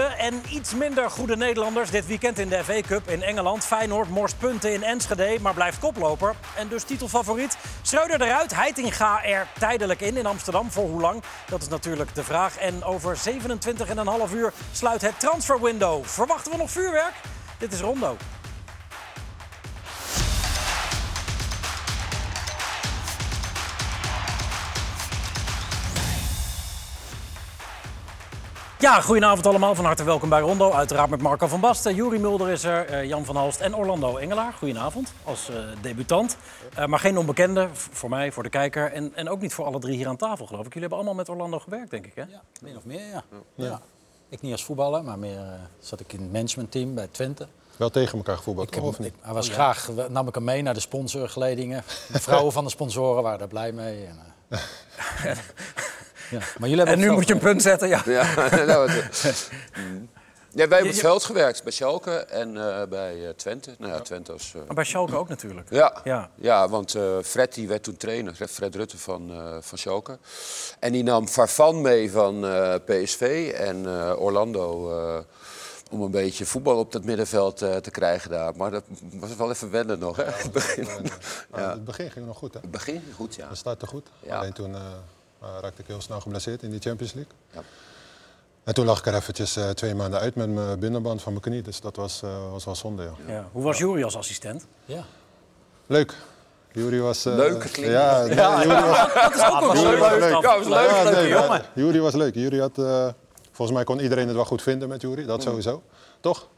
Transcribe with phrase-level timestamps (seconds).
[0.00, 3.64] en iets minder goede Nederlanders dit weekend in de FA Cup in Engeland.
[3.64, 6.34] Feyenoord morst punten in Enschede, maar blijft koploper.
[6.56, 7.56] En dus titelfavoriet.
[7.82, 10.70] Schreuder eruit, Heitinga er tijdelijk in in Amsterdam.
[10.70, 11.22] Voor hoe lang?
[11.48, 12.58] Dat is natuurlijk de vraag.
[12.58, 13.16] En over
[14.28, 16.04] 27,5 uur sluit het transferwindow.
[16.04, 17.14] Verwachten we nog vuurwerk?
[17.58, 18.16] Dit is Rondo.
[28.84, 29.74] Ja, goedenavond allemaal.
[29.74, 30.70] Van harte welkom bij Rondo.
[30.70, 31.94] Uiteraard met Marco van Basten.
[31.94, 34.52] Juri Mulder is er, eh, Jan van Halst en Orlando Engelaar.
[34.52, 36.36] Goedenavond als eh, debutant.
[36.74, 38.92] Eh, maar geen onbekende voor mij, voor de kijker.
[38.92, 40.74] En, en ook niet voor alle drie hier aan tafel, geloof ik.
[40.74, 42.22] Jullie hebben allemaal met Orlando gewerkt, denk ik, hè?
[42.22, 43.24] Ja, min of meer, ja.
[43.54, 43.80] ja.
[44.28, 45.42] Ik niet als voetballer, maar meer
[45.78, 47.46] zat ik in het managementteam bij Twente.
[47.76, 49.14] Wel tegen elkaar gevoetbald, Ik heb, of niet?
[49.20, 51.82] hij was graag, nam ik hem mee naar de sponsorgeledingen.
[52.12, 54.06] De vrouwen van de sponsoren waren daar blij mee.
[54.06, 54.58] En, eh,
[56.30, 56.38] ja.
[56.38, 58.02] Maar jullie hebben En nu het moet je een punt zetten, ja.
[58.06, 60.08] Ja, nou, het, mm.
[60.60, 63.74] ja, wij hebben het veld gewerkt bij Schalke en eh, bij eh, Twente.
[63.78, 64.52] Nou ja, Twente was...
[64.54, 65.66] eh, Maar bij Schalke ook natuurlijk.
[65.70, 66.00] ja.
[66.04, 66.30] Ja.
[66.34, 66.68] Ja.
[66.68, 70.18] want eh, Fred die werd toen trainer, Fred Rutte van, eh van Schalke.
[70.78, 74.90] En die nam Farfan mee van eh, PSV en eh, Orlando...
[74.98, 75.18] eh,
[75.90, 78.52] om een beetje voetbal op dat middenveld eh, te krijgen daar.
[78.56, 80.24] Maar dat was wel even wennen nog, hè?
[80.42, 80.86] Het begin,
[81.50, 82.60] Het begin ging nog goed, hè?
[82.60, 83.48] het begin goed, ja.
[83.48, 84.06] We startten goed.
[84.20, 84.38] Ja.
[84.38, 84.74] Alleen toen
[85.60, 87.32] raakte ik heel snel geblesseerd in die Champions League.
[87.52, 87.60] Ja.
[88.64, 91.44] En toen lag ik er eventjes eh, twee maanden uit met mijn binnenband van mijn
[91.44, 91.62] knie.
[91.62, 93.32] Dus dat was, eh, was wel zonde, ja.
[93.34, 93.44] Ja.
[93.52, 94.66] Hoe was Juri als assistent?
[94.84, 95.04] Ja.
[95.86, 96.14] Leuk.
[96.72, 97.24] Jury was...
[97.24, 100.20] eh, Leuk klinkt Ja, nee, Jury was, Dat is ook wel Juri was leuk.
[100.20, 100.42] leuk.
[100.42, 100.90] Ja, was leuk.
[100.90, 101.48] Ja, jongen.
[101.52, 102.34] ja, Jury was leuk.
[102.34, 102.78] Jury had...
[102.78, 103.08] eh,
[103.52, 105.26] volgens mij kon iedereen het wel goed vinden met Jury.
[105.26, 105.82] Dat sowieso.
[106.20, 106.48] Toch?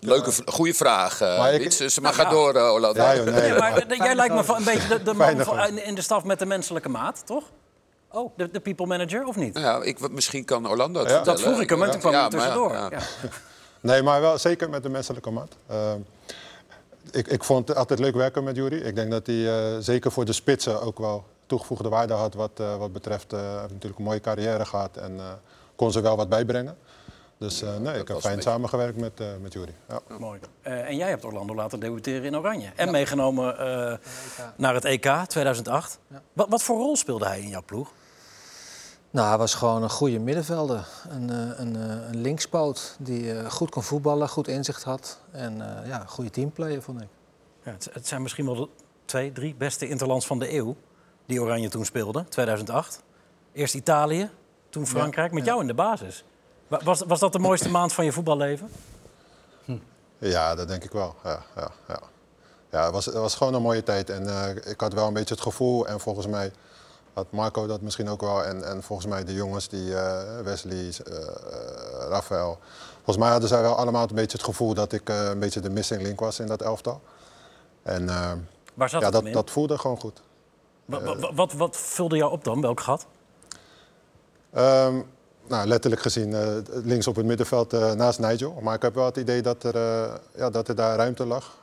[0.00, 1.78] Leuke, goede vraag, Maar ik-.
[1.78, 3.02] Dus maar ga door, Orlando.
[3.02, 3.46] Ja, joh, nee.
[3.46, 6.24] Ja, maar jij lijkt me van een beetje de, de man van- in de staf
[6.24, 7.44] met de menselijke maat, toch?
[8.18, 9.58] Oh, de, de people manager, of niet?
[9.58, 11.22] Ja, ik, misschien kan Orlando het Ja.
[11.22, 12.72] Dat vroeg ik hem en toen kwam maar tussendoor.
[12.72, 13.00] ja, Ja.
[13.80, 15.56] Nee, maar wel zeker met de menselijke maat.
[15.70, 15.92] Uh,
[17.10, 18.76] ik, ik vond het altijd leuk werken met Jury.
[18.76, 22.50] Ik denk dat hij uh, zeker voor de spitsen ook wel toegevoegde waarde had wat,
[22.60, 23.30] uh, wat betreft...
[23.30, 25.24] hij heeft natuurlijk een mooie carrière gehad en uh,
[25.76, 26.76] kon ze wel wat bijbrengen.
[27.38, 29.74] Dus uh, nee, ik heb fijn samengewerkt met, uh, met Jury.
[29.88, 30.00] Ja.
[30.18, 30.40] Mooi.
[30.66, 32.70] Uh, en jij hebt Orlando laten debuteren in Oranje.
[32.76, 32.92] En ja.
[32.92, 33.96] meegenomen uh,
[34.56, 35.98] naar het EK 2008.
[36.08, 36.22] Ja.
[36.32, 37.92] Wat, wat, voor rol speelde hij in jouw ploeg?
[39.10, 40.86] Nou, hij was gewoon een goede middenvelder.
[41.08, 41.28] Een,
[41.60, 41.74] een,
[42.08, 45.18] een linkspoot die goed kon voetballen, goed inzicht had.
[45.30, 47.08] En uh, ja, een goede teamplayer, vond ik.
[47.62, 48.68] Ja, het, het, zijn misschien wel de
[49.04, 50.76] twee, drie beste interlands van de eeuw...
[51.26, 53.02] die Oranje toen speelde, 2008.
[53.52, 54.30] Eerst Italië,
[54.68, 56.24] toen Frankrijk, met jou in de basis.
[56.68, 58.70] Was, was dat de mooiste maand van je voetballeven?
[59.64, 59.76] Hm.
[60.18, 61.14] Ja, dat denk ik wel.
[61.24, 62.00] Ja, ja, ja.
[62.70, 64.10] ja het, was, het was gewoon een mooie tijd.
[64.10, 66.52] En uh, ik had wel een beetje het gevoel, en volgens mij
[67.18, 68.44] had Marco dat misschien ook wel.
[68.44, 70.92] En, en volgens mij de jongens, die, uh, Wesley, uh,
[72.08, 72.58] Rafael.
[72.94, 75.60] Volgens mij hadden zij wel allemaal een beetje het gevoel dat ik uh, een beetje
[75.60, 77.00] de missing link was in dat elftal.
[77.82, 78.06] En
[78.74, 79.32] Waar zat ja, dat, in?
[79.32, 80.22] dat voelde gewoon goed.
[80.84, 82.60] Wat, wat, wat, wat vulde jou op dan?
[82.60, 83.06] Welk gat?
[84.56, 85.04] Um,
[85.46, 88.58] nou, letterlijk gezien links op het middenveld naast Nigel.
[88.62, 89.74] Maar ik heb wel het idee dat er,
[90.34, 91.56] ja, dat er daar ruimte lag.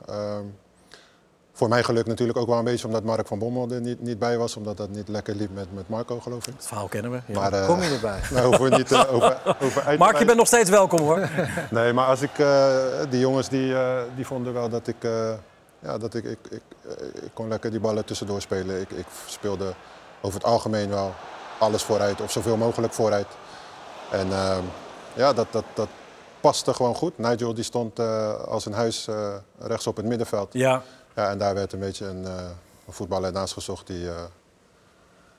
[1.56, 4.18] Voor mijn geluk natuurlijk ook wel een beetje omdat Mark van Bommel er niet, niet
[4.18, 4.56] bij was.
[4.56, 6.52] Omdat dat niet lekker liep met, met Marco, geloof ik.
[6.56, 7.20] Het verhaal kennen we.
[7.26, 7.40] Ja.
[7.40, 8.20] Maar, Kom je erbij?
[8.30, 11.28] Nou, hoeven we niet over, over uit Mark, je bent nog steeds welkom hoor.
[11.70, 12.30] Nee, maar als ik,
[13.10, 13.74] die jongens die,
[14.16, 14.96] die vonden wel dat ik...
[15.78, 16.62] ja, dat ik, ik, ik,
[17.22, 18.80] ik kon lekker die ballen tussendoor spelen.
[18.80, 19.74] Ik, ik speelde
[20.20, 21.14] over het algemeen wel
[21.58, 23.28] alles vooruit of zoveel mogelijk vooruit.
[24.10, 24.56] En uh,
[25.14, 25.88] ja, dat, dat, dat
[26.40, 27.18] paste gewoon goed.
[27.18, 27.98] Nigel die stond
[28.46, 29.08] als een huis
[29.58, 30.52] rechts op het middenveld.
[30.52, 30.82] Ja.
[31.16, 31.30] Ja.
[31.30, 34.08] En daar werd een beetje een, een voetballer naast gezocht die,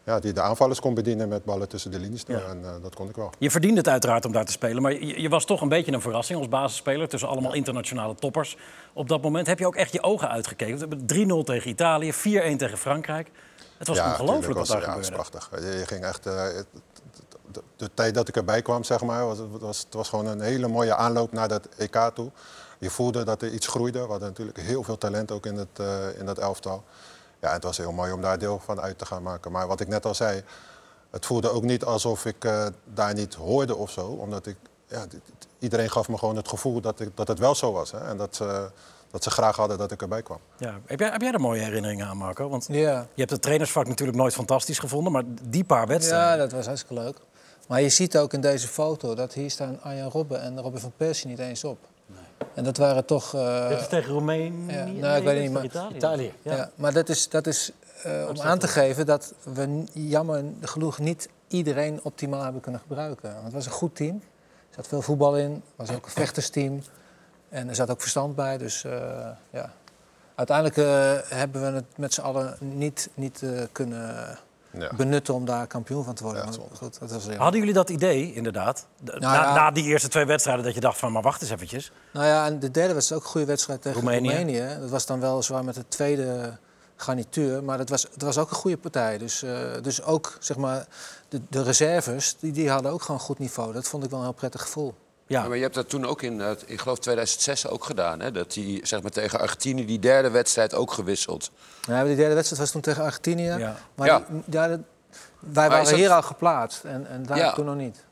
[0.07, 2.23] ja, die de aanvallers kon bedienen met ballen tussen de linies.
[2.27, 2.39] Ja.
[2.39, 3.31] En dat kon ik wel.
[3.37, 4.81] Je verdiende het uiteraard om daar te spelen.
[4.81, 8.57] Maar je, je was toch een beetje een verrassing als basisspeler tussen allemaal internationale toppers.
[8.93, 10.89] Op dat moment heb je ook echt je ogen uitgekeken.
[10.89, 12.17] We hebben 3-0 tegen Italië, 4-1
[12.57, 13.31] tegen Frankrijk.
[13.77, 15.11] Het was ja, ongelooflijk wat daar ja, gebeurde.
[15.11, 15.71] Ja, het was prachtig.
[15.71, 16.65] Je, je ging echt, het,
[17.51, 20.41] de, de, tijd dat ik erbij kwam, zeg maar, was, was, het was gewoon een
[20.41, 22.31] hele mooie aanloop naar dat EK toe.
[22.77, 24.01] Je voelde dat er iets groeide.
[24.01, 26.83] We hadden natuurlijk heel veel talent ook in, het, uh, in dat elftal.
[27.41, 29.51] Ja, het was heel mooi om daar deel van uit te gaan maken.
[29.51, 30.43] Maar wat ik net al zei,
[31.09, 34.07] het voelde ook niet alsof ik uh, daar niet hoorde of zo.
[34.07, 34.55] Omdat ik,
[34.87, 35.05] ja,
[35.59, 37.91] iedereen gaf me gewoon het gevoel dat, ik, dat het wel zo was.
[37.91, 37.99] Hè?
[37.99, 38.69] En dat ze,
[39.11, 40.39] dat ze graag hadden dat ik erbij kwam.
[40.57, 40.79] Ja.
[40.85, 42.49] Heb, jij, heb jij er mooie herinneringen aan, Marco?
[42.49, 43.07] Want ja.
[43.13, 46.29] je hebt het trainersvak natuurlijk nooit fantastisch gevonden, maar die paar wedstrijden...
[46.29, 47.17] Ja, dat was hartstikke leuk.
[47.67, 50.91] Maar je ziet ook in deze foto dat hier staan Arjan Robben en Robin van
[50.97, 51.77] Persie niet eens op.
[52.39, 52.49] Nee.
[52.53, 53.35] En dat waren toch...
[53.35, 54.73] Uh, Dit is tegen Roemenië?
[54.73, 55.63] Ja, nou, ik weet niet, maar...
[55.63, 55.95] Italië.
[55.95, 56.33] Italië.
[56.41, 56.55] Ja.
[56.55, 56.69] ja.
[56.75, 57.71] maar dat is, dat is
[58.05, 63.31] uh, om aan te geven dat we jammer genoeg niet iedereen optimaal hebben kunnen gebruiken.
[63.31, 64.15] Want het was een goed team.
[64.69, 65.63] Er zat veel voetbal in.
[65.75, 66.81] was ook een vechtersteam.
[67.49, 68.57] En er zat ook verstand bij.
[68.57, 69.71] Dus eh, ja.
[70.35, 74.37] Uiteindelijk eh, hebben we het met z'n allen niet, niet eh, kunnen
[74.79, 74.91] Ja.
[74.95, 76.39] benutten om daar kampioen van te worden.
[76.41, 76.75] Ja, Maar zonde.
[76.75, 78.85] goed, dat was heel- Hadden jullie dat idee, inderdaad?
[78.99, 79.53] De- Nou na, ja.
[79.53, 81.91] na die eerste twee wedstrijden dat je dacht van, maar wacht eens eventjes.
[82.13, 84.27] Nou ja, en de derde was ook een goede wedstrijd tegen Roemenië.
[84.35, 84.77] Roemenië.
[84.79, 86.57] Dat was dan weliswaar met de tweede
[86.95, 89.17] garnituur, maar dat was, het was ook een goede partij.
[89.17, 89.51] Dus, eh,
[89.81, 90.85] dus ook zeg maar,
[91.29, 93.73] de, de reserves, die, die hadden ook gewoon goed niveau.
[93.73, 94.93] Dat vond ik wel een heel prettig gevoel.
[95.27, 98.19] Ja, Ja, maar je hebt dat toen ook in, eh, ik geloof 2006 ook gedaan.
[98.19, 98.31] Hè?
[98.31, 101.51] Dat die zeg maar, tegen Argentinië die derde wedstrijd ook gewisseld.
[101.87, 103.43] Ja, die derde wedstrijd was toen tegen Argentinië.
[103.57, 103.75] Ja.
[103.95, 104.23] Maar Ja.
[104.29, 104.79] die- ja, dat-
[105.39, 107.53] wij waren dat- hier al geplaatst en, en daar Ja.
[107.53, 108.05] toen nog niet.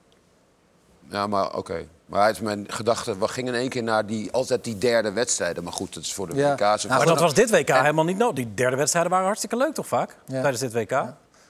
[1.10, 1.86] Ja, maar oké.
[2.06, 5.12] Maar het is mijn gedachte, we gingen in één keer naar die, altijd die derde
[5.12, 5.64] wedstrijden.
[5.64, 6.52] Maar goed, dat is voor de Ja.
[6.56, 6.84] WK's.
[6.86, 8.36] Nou, maar dat was dit WK helemaal niet nodig.
[8.36, 10.18] Die derde wedstrijden waren hartstikke leuk toch vaak?
[10.26, 10.42] Ja.
[10.42, 11.04] Tijdens dit WK.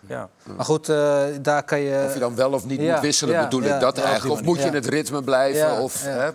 [0.08, 0.30] Ja.
[0.44, 2.04] Maar goed, eh, daar kan je...
[2.08, 4.04] Of je dan wel of niet Ja, moet wisselen, ja, bedoel ja, ik dat ja,
[4.04, 4.40] eigenlijk.
[4.40, 5.60] Of moet je in het ritme blijven?
[5.60, 6.10] Ja, of, ja.
[6.10, 6.30] Hè?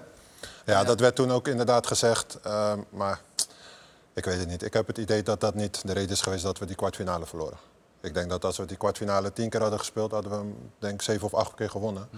[0.65, 2.39] Ja, dat werd toen ook inderdaad gezegd.
[2.43, 3.21] eh, maar
[4.15, 4.63] ik weet het niet.
[4.63, 7.27] Ik heb het idee dat dat niet de reden is geweest dat we die kwartfinale
[7.27, 7.57] verloren.
[8.01, 10.95] Ik denk dat als we die kwartfinale tien keer hadden gespeeld, hadden we hem denk
[10.95, 12.09] ik zeven of acht keer gewonnen.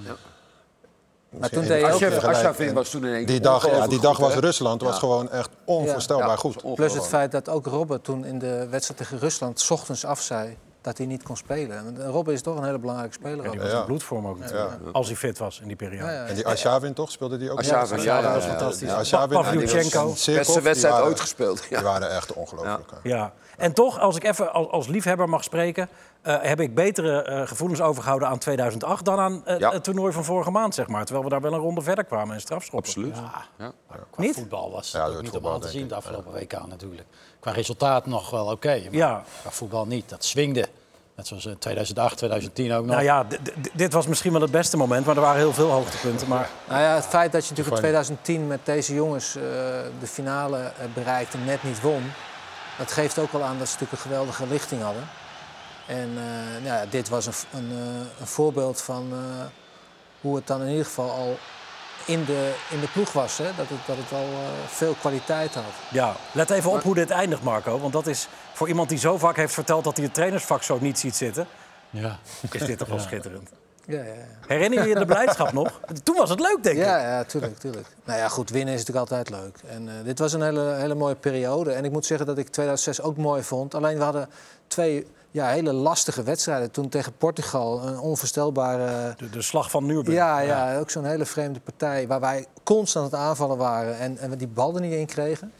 [1.30, 4.34] Misschien toen deed je was toen in één Die keer dag, ja, die dag was?
[4.34, 4.98] Rusland was Ja.
[4.98, 6.74] gewoon echt onvoorstelbaar Ja, goed.
[6.74, 10.20] Plus het feit dat ook Robben toen in de wedstrijd tegen Rusland 's ochtends af
[10.20, 11.84] zei dat hij niet kon spelen.
[11.84, 13.42] Want Robben is toch een hele belangrijke speler.
[13.42, 13.56] Die ook.
[13.62, 13.78] was Ja.
[13.78, 14.70] in bloedvorm ook natuurlijk.
[14.92, 16.04] Als hij fit was in die periode.
[16.06, 16.24] Ja, ja.
[16.24, 17.58] En die Ashavin toch, speelde die ook?
[17.58, 18.04] Ashavin, nog?
[18.04, 18.56] ja, dat was ja, ja.
[18.56, 18.88] fantastisch.
[18.88, 21.60] Die Ashavin die Sirkov, Beste die wedstrijd waren- ooit gespeeld.
[21.68, 21.82] Die Ja.
[21.82, 22.90] waren echt ongelooflijk.
[23.02, 25.88] Ja, en toch, als ik even als, als liefhebber mag spreken,
[26.22, 29.70] eh, heb ik betere eh, gevoelens overgehouden aan 2008 dan aan eh, Ja.
[29.72, 31.04] het toernooi van vorige maand, zeg maar.
[31.04, 32.88] Terwijl we daar wel een ronde verder kwamen in strafschoppen.
[32.88, 33.16] Absoluut.
[33.16, 33.72] Ja, Ja.
[34.10, 34.34] qua Niet?
[34.34, 37.08] voetbal was Ja, het niet om aan te zien de afgelopen WK natuurlijk.
[37.42, 39.22] Qua resultaat nog wel oké, maar Ja.
[39.40, 40.08] qua voetbal niet.
[40.08, 40.68] Dat swingde.
[41.16, 42.90] Net zoals in 2008, 2010 ook nog.
[42.94, 43.26] Nou ja,
[43.72, 46.28] dit was misschien wel het beste moment, maar er waren heel veel hoogtepunten.
[46.28, 48.02] Maar Nou ja, het feit dat je natuurlijk in Funny.
[48.04, 49.42] 2010 met deze jongens eh,
[50.00, 52.02] de finale eh, bereikte en net niet won.
[52.78, 55.08] Dat geeft ook wel aan dat ze natuurlijk een geweldige lichting hadden.
[55.86, 59.18] En eh, nou ja, dit was een, een, eh, een voorbeeld van eh,
[60.20, 61.38] hoe het dan in ieder geval al
[62.06, 63.38] in de, in de ploeg was.
[63.38, 63.44] Hè?
[63.44, 65.64] Dat, het, dat het al eh, veel kwaliteit had.
[65.90, 67.78] ja, let even op hoe dit eindigt, Marco.
[67.78, 70.78] Want dat is voor iemand die zo vaak heeft verteld dat hij het trainersvak zo
[70.80, 71.46] niet ziet zitten,
[71.90, 72.18] Ja.
[72.50, 73.50] is dit toch wel schitterend.
[73.86, 74.12] Ja, ja, ja.
[74.46, 75.80] Herinner je je de blijdschap nog?
[76.02, 76.84] Toen was het leuk, denk ik.
[76.84, 77.86] Ja, ja, tuurlijk, tuurlijk.
[78.04, 79.56] Nou ja, goed, winnen is natuurlijk altijd leuk.
[79.68, 81.72] En eh, dit was een hele, hele mooie periode.
[81.72, 83.74] En ik moet zeggen dat ik 2006 ook mooi vond.
[83.74, 84.28] Alleen we hadden
[84.66, 86.70] twee ja, hele lastige wedstrijden.
[86.70, 89.14] Toen tegen Portugal, een onvoorstelbare...
[89.16, 90.18] De, de slag van Nürburgring.
[90.18, 94.18] Ja, ja, ook zo'n hele vreemde partij waar wij constant aan het aanvallen waren en,
[94.18, 95.52] en we die bal er niet in kregen.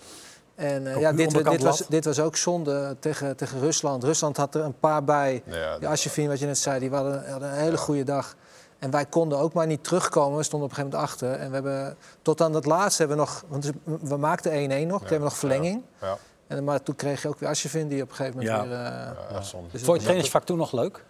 [0.55, 4.05] En eh, ja, dit, dit, was, dit was ook zonde tegen, tegen Rusland.
[4.05, 5.43] Rusland had er een paar bij.
[5.47, 5.79] Ja,
[6.27, 8.37] wat je net zei, die hadden, hadden een hele goede dag.
[8.79, 10.39] En wij konden ook maar niet terugkomen.
[10.39, 11.41] We stonden op een gegeven moment achter.
[11.41, 13.45] En we hebben tot aan dat laatste hebben we nog...
[13.49, 13.71] Want
[14.01, 15.83] we maakten 1-1 nog, toen hebben we nog verlenging.
[16.01, 16.19] Ja,
[16.53, 18.69] En, maar toen kreeg je ook weer Asjefin die op een gegeven moment Ja.
[18.69, 18.77] weer...
[18.77, 19.69] eh, ja, zonde.
[19.73, 21.05] dus Vond je trainingsvak toen nog leuk?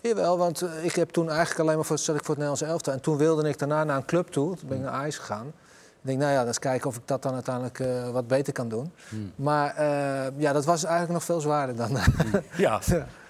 [0.00, 2.66] Jawel, want eh, ik heb toen eigenlijk alleen maar voor, zat ik voor het Nederlandse
[2.66, 2.92] elftal.
[2.92, 4.56] En toen wilde ik daarna naar een club toe.
[4.56, 5.46] Toen ben ik naar Ajax gegaan.
[6.00, 8.52] Ik denk, nou ja, dan eens kijken of ik dat dan uiteindelijk eh, wat beter
[8.52, 8.92] kan doen.
[9.36, 11.98] Maar eh, ja, dat was eigenlijk nog veel zwaarder dan...
[12.56, 12.80] Ja.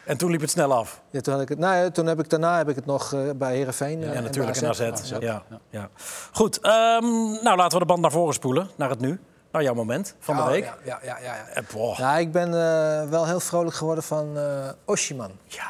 [0.05, 1.01] En toen liep het snel af.
[1.11, 3.13] ja, toen, had ik het, nou ja, toen heb ik daarna heb ik het nog
[3.13, 4.01] eh, bij Herenveen.
[4.01, 4.91] Ja, natuurlijk in AZ.
[5.21, 5.89] Ja, ja.
[6.33, 7.05] Goed, ehm,
[7.43, 9.21] nou laten we de band naar voren spoelen, naar het nu.
[9.59, 10.65] Naar jouw moment van de week.
[10.65, 11.95] Ja, ja, ja, ja, ja.
[11.97, 15.31] Ja, ik ben eh, wel heel vrolijk geworden van eh Oshiman.
[15.45, 15.67] ja.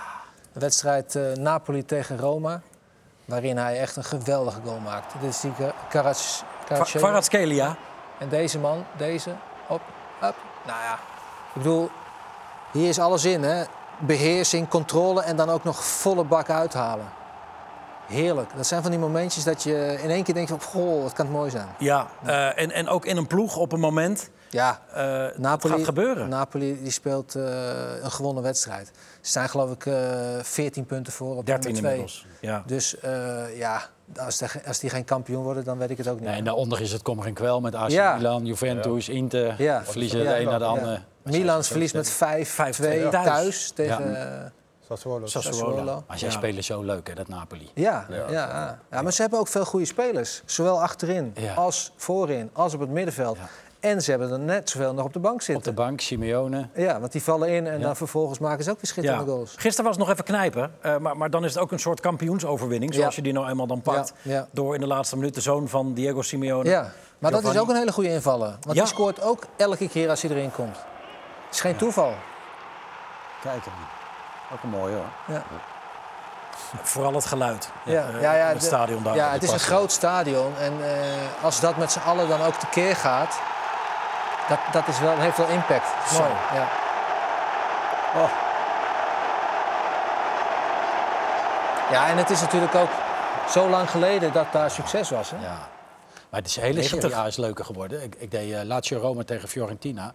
[0.53, 2.61] De wedstrijd eh, Napoli tegen Roma.
[3.25, 5.19] Waarin hij echt een geweldige goal maakte.
[5.19, 5.53] Dit is die
[6.99, 7.77] Kvaratskhelia.
[8.19, 9.31] En deze man, deze,
[9.69, 9.81] op,
[10.23, 10.35] op.
[10.67, 10.93] Nou ja,
[11.55, 11.91] ik bedoel,
[12.73, 13.65] hier is alles in, hè.
[13.99, 17.07] Beheersing, controle en dan ook nog volle bak uithalen.
[18.09, 18.51] Heerlijk.
[18.57, 21.27] Dat zijn van die momentjes dat je in één keer denkt van, goh, wat kan
[21.27, 21.67] het mooi zijn.
[21.79, 24.31] Ja, eh, en, en ook in een ploeg op een moment.
[24.51, 26.29] Ja, eh het Napoli, gaat gebeuren.
[26.29, 27.43] Napoli die speelt eh,
[28.03, 28.87] een gewonnen wedstrijd.
[29.21, 29.95] Ze staan geloof ik eh
[30.43, 32.01] 14 punten voor op 13 nummer 2.
[32.01, 32.27] inmiddels.
[32.41, 32.63] Ja.
[32.67, 33.83] Dus eh, ja,
[34.17, 36.29] als, de- als die geen kampioen worden, dan weet ik het ook niet.
[36.29, 38.17] Nee, en daaronder is het kommer en kwel met AC Ja.
[38.17, 39.63] Milan, Juventus, Inter.
[39.63, 39.85] Ja.
[39.85, 40.33] Verliezen Ja.
[40.33, 40.71] de een naar de Ja.
[40.71, 41.01] andere.
[41.23, 43.25] Milan verliest met 5-2 5-2 thuis.
[43.27, 43.71] thuis.
[43.71, 44.53] tegen
[44.89, 45.27] Sassuolo.
[45.27, 45.59] Sassuolo.
[45.59, 46.05] Sassuolo.
[46.07, 46.35] Maar zij Ja.
[46.35, 47.71] spelen zo leuk, hè, dat Napoli.
[47.75, 48.79] Ja, ja, ja.
[48.91, 50.43] ja, maar ze hebben ook veel goede spelers.
[50.45, 51.55] Zowel achterin Ja.
[51.55, 53.37] als voorin, als op het middenveld.
[53.37, 53.49] Ja.
[53.81, 55.65] En ze hebben er net zoveel nog op de bank Op zitten.
[55.75, 56.69] de bank, Simeone.
[56.75, 57.85] Ja, want die vallen in en Ja.
[57.85, 58.91] dan vervolgens maken ze ook weer Ja.
[58.93, 59.51] schitterende goals.
[59.57, 62.01] Gisteren was het nog even knijpen, eh, maar, maar dan is het ook een soort
[62.01, 63.17] kampioensoverwinning, zoals Ja.
[63.17, 64.13] je die nou eenmaal dan pakt.
[64.23, 64.49] Ja, ja.
[64.51, 66.69] Door in de laatste minuut de zoon van Diego Simeone.
[66.69, 68.49] Ja, maar dat is ook een hele goede invaller.
[68.61, 68.83] Want Ja.
[68.83, 70.77] die scoort ook elke keer als hij erin komt.
[70.77, 72.13] Het is geen toeval.
[73.43, 73.98] Kijk hem.
[74.53, 75.05] Ook een mooie hoor.
[75.35, 75.43] Ja.
[76.83, 79.15] Vooral het geluid Ja, eh, ja, ja, in het de- stadion daar.
[79.15, 80.57] Ja, het is een groot stadion.
[80.59, 83.39] En eh, als dat met z'n allen dan ook tekeer gaat,
[84.49, 85.87] dat, dat is wel, heeft wel impact.
[85.99, 86.23] Dat is Zo.
[86.23, 86.67] Mooi, ja.
[88.17, 88.31] Oh.
[91.91, 92.89] Ja, en het is natuurlijk ook
[93.49, 95.31] zo lang geleden dat daar succes was.
[95.31, 95.37] Hè?
[95.37, 95.69] Ja.
[96.31, 97.01] Maar het is hele 90.
[97.01, 98.03] Serie A is leuker geworden.
[98.03, 100.13] Ik, ik deed eh, Lazio Roma tegen Fiorentina.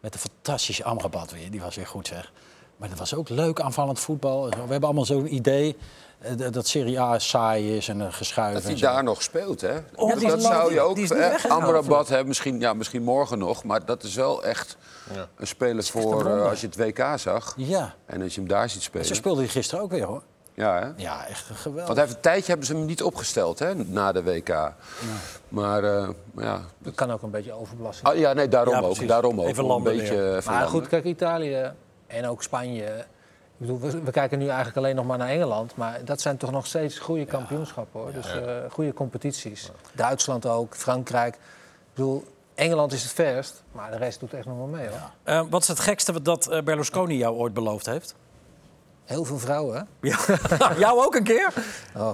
[0.00, 1.50] Met een fantastische Amrabat weer.
[1.50, 2.32] Die was weer goed zeg.
[2.76, 4.48] Maar dat was ook leuk aanvallend voetbal.
[4.48, 5.76] We hebben allemaal zo'n idee
[6.18, 8.62] eh, dat- dat Serie A saai is en uh, geschuiven.
[8.62, 9.76] Dat hij daar nog speelt, hè?
[9.94, 10.98] Oh, dat is zou je ook...
[10.98, 13.64] eh, Amrabat, hè, misschien, ja, misschien morgen nog.
[13.64, 14.76] Maar dat is wel echt
[15.36, 17.54] een speler voor eh, als je het WK zag.
[17.56, 19.06] Ja, En als je hem daar ziet spelen.
[19.16, 20.22] speelde hij gisteren ook weer hoor.
[20.54, 21.02] Ja, hè?
[21.02, 21.84] Ja, echt geweldig.
[21.86, 23.74] Want hij heeft een tijdje hebben ze hem niet opgesteld, hè?
[23.74, 24.72] Na de WK.
[25.48, 26.60] Maar eh, maar ja...
[26.78, 28.08] Dat kan ook een beetje overbelasting.
[28.08, 29.08] Ah, ja, nee, daarom Ja, ook.
[29.08, 29.46] Daarom ook.
[29.46, 30.68] Even landen een beetje even Maar landen.
[30.80, 31.72] goed, kijk, Italië
[32.06, 32.84] en ook Spanje.
[33.58, 35.76] Ik bedoel, we, we kijken nu eigenlijk alleen nog maar naar Engeland.
[35.76, 38.00] Maar dat zijn toch nog steeds goede kampioenschappen.
[38.00, 38.12] Hoor.
[38.12, 39.70] Dus eh, goede competities.
[39.92, 41.34] Duitsland ook, Frankrijk.
[41.34, 41.40] Ik
[41.94, 44.88] bedoel, Engeland is het verst, maar de rest doet echt nog wel mee.
[44.88, 45.10] Hoor.
[45.22, 48.14] Eh, wat is het gekste dat eh, Berlusconi jou ooit beloofd heeft?
[49.04, 49.88] Heel veel vrouwen?
[50.00, 50.18] Ja.
[50.78, 51.52] jou ook een keer?
[51.96, 52.10] Oh.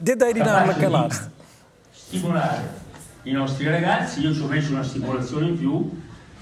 [0.00, 1.28] Dit deed hij namelijk laatst.
[1.92, 2.60] stimolare
[3.22, 5.90] i nostri ragazzi, io ci ho messo una stimolazione in più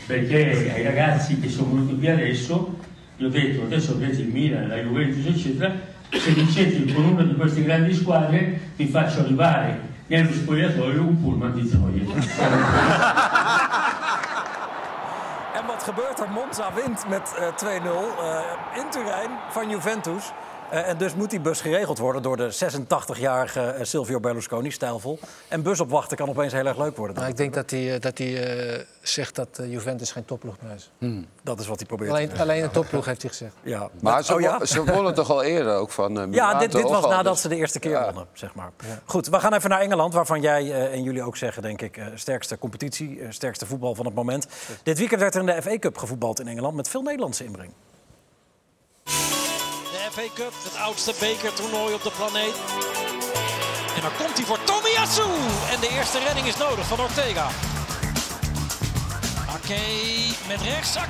[0.08, 2.78] perché ai ragazzi che sono venuti qui adesso,
[3.18, 5.70] gli ho detto adesso avete il Milan, la Juventus eccetera,
[6.10, 11.52] se vincete con una di queste grandi squadre vi faccio arrivare nello spogliatoio un pullman
[11.52, 12.04] di gioia.
[15.58, 16.28] En wat gebeurt er?
[16.30, 20.32] Monza wint met eh, 2-0 eh, in Turijn van Juventus.
[20.70, 25.18] Eh, en dus moet die bus geregeld worden door de 86-jarige eh, Silvio Berlusconi, stijlvol.
[25.48, 27.16] En bus opwachten kan opeens heel erg leuk worden.
[27.16, 30.54] Maar ik denk dat hij, eh, dat hij eh, zegt dat eh, Juventus geen topploeg
[30.60, 30.90] meer is.
[31.42, 32.10] Dat is wat hij probeert.
[32.10, 33.52] Alleen, alleen een topploeg heeft hij gezegd.
[33.62, 33.88] ja.
[34.00, 34.64] Maar ze, oh, ja?
[34.64, 37.48] ze wonnen toch al eerder ook van eh Ja, dit, dit was nadat dus- ze
[37.48, 38.04] de eerste keer Ja.
[38.04, 38.70] wonnen, zeg maar.
[39.04, 41.96] Goed, we gaan even naar Engeland, waarvan jij eh, en jullie ook zeggen, denk ik,
[41.96, 44.46] eh, sterkste competitie, sterkste voetbal van het moment.
[44.82, 47.72] Dit weekend werd er in de FA Cup gevoetbald in Engeland met veel Nederlandse inbreng.
[50.12, 52.54] FA Cup, het oudste bekertoernooi op de planeet.
[53.96, 55.22] En dan komt hij voor Tomiyasu.
[55.72, 57.48] En de eerste redding is nodig van Ortega.
[59.54, 59.80] Ake
[60.48, 60.94] met rechts.
[60.94, 61.06] Haha!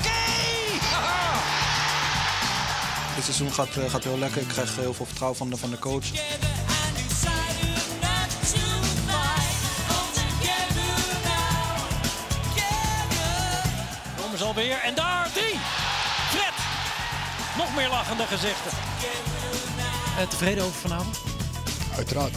[3.14, 4.42] Dit seizoen gaat, eh, gaat heel lekker.
[4.42, 6.06] Ik krijg heel veel vertrouwen van de, van de coach.
[14.38, 14.80] Ze alweer.
[14.82, 15.58] En daar drie.
[17.58, 18.70] Nog meer lachende gezichten.
[20.18, 21.18] Eh, tevreden over vanavond?
[21.96, 22.36] Uiteraard.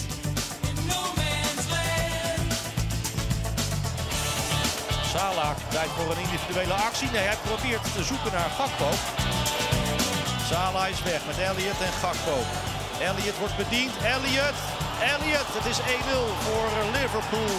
[5.13, 7.10] Salah kijkt voor een individuele actie.
[7.12, 8.90] Nee, hij probeert te zoeken naar Gakpo.
[10.50, 12.38] Salah is weg met Elliot en Gakpo.
[13.00, 13.94] Elliot wordt bediend.
[14.16, 14.58] Elliot.
[15.13, 15.48] Elliot.
[15.58, 15.84] Het is 1-0
[16.46, 17.58] voor Liverpool.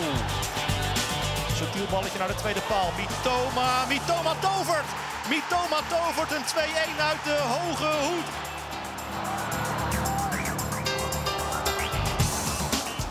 [1.58, 2.90] Subtiel balletje naar de tweede paal.
[2.98, 3.84] Mitoma.
[3.88, 4.90] Mitoma tovert.
[5.28, 8.24] Mitoma tovert een 2-1 uit de hoge hoed.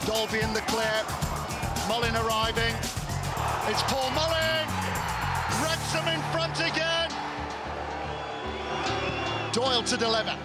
[0.05, 1.03] Dolby in the clear.
[1.87, 2.75] Mullin arriving.
[3.69, 4.67] It's Paul Mullin.
[5.61, 7.09] Wrexham in front again.
[9.51, 10.37] Doyle to deliver.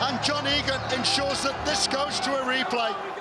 [0.00, 3.17] And John Egan ensures that this goes to a replay.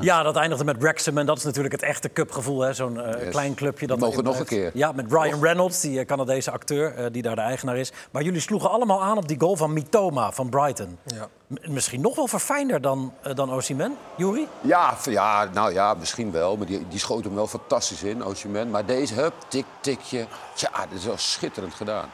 [0.00, 2.60] Ja, dat eindigde met Wrexham en dat is natuurlijk het echte cupgevoel.
[2.60, 3.30] hè, Zo'n eh, Yes.
[3.30, 3.86] klein clubje.
[3.86, 4.70] Dat Die mogen nog een keer.
[4.74, 7.92] Ja, met Ryan Reynolds, die eh, Canadese acteur, eh, die daar de eigenaar is.
[8.10, 10.98] Maar jullie sloegen allemaal aan op die goal van Mitoma van Brighton.
[11.04, 11.28] Ja.
[11.46, 14.48] M- misschien nog wel verfijnder dan, uh, dan Osimhen, Juri?
[14.60, 16.56] Ja, ja, nou ja, misschien wel.
[16.56, 18.70] Maar die, die schoot hem wel fantastisch in, Osimhen.
[18.70, 20.26] Maar deze, hup, tik, tikje.
[20.54, 22.08] Ja, dat is wel schitterend gedaan.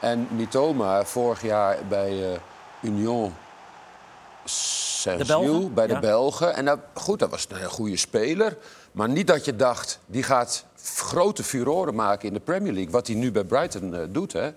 [0.00, 2.38] En Mitoma, vorig jaar bij eh,
[2.80, 3.34] Union
[5.26, 6.00] Belgen, bij de ja.
[6.00, 6.54] Belgen.
[6.54, 8.56] En dat, goed, dat was een goede speler.
[8.92, 12.92] Maar niet dat je dacht, die gaat grote furoren maken in de Premier League.
[12.92, 14.50] Wat hij nu bij Brighton eh, doet, hè.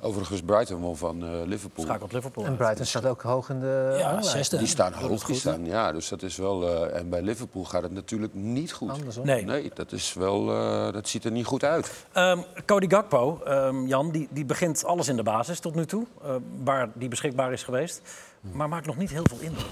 [0.00, 1.84] Overigens, Brighton won van eh, Liverpool.
[1.84, 2.44] Schakelt Liverpool.
[2.44, 2.56] En.
[2.56, 4.58] Brighton staat ook hoog in de Ja, zesde.
[4.58, 5.92] Die staan hoog, die staan, ja.
[5.92, 6.68] Dus dat is wel...
[6.68, 8.90] eh, en bij Liverpool gaat het natuurlijk niet goed.
[8.90, 9.26] Andersom.
[9.26, 9.44] Nee.
[9.44, 11.90] Nee, dat, is wel, eh, dat ziet er niet goed uit.
[12.12, 16.06] Ehm, Cody Gakpo, ehm, Jan, die, die begint alles in de basis tot nu toe.
[16.22, 16.30] eh,
[16.64, 18.00] waar die beschikbaar is geweest.
[18.52, 19.66] Maar maakt nog niet heel veel indruk.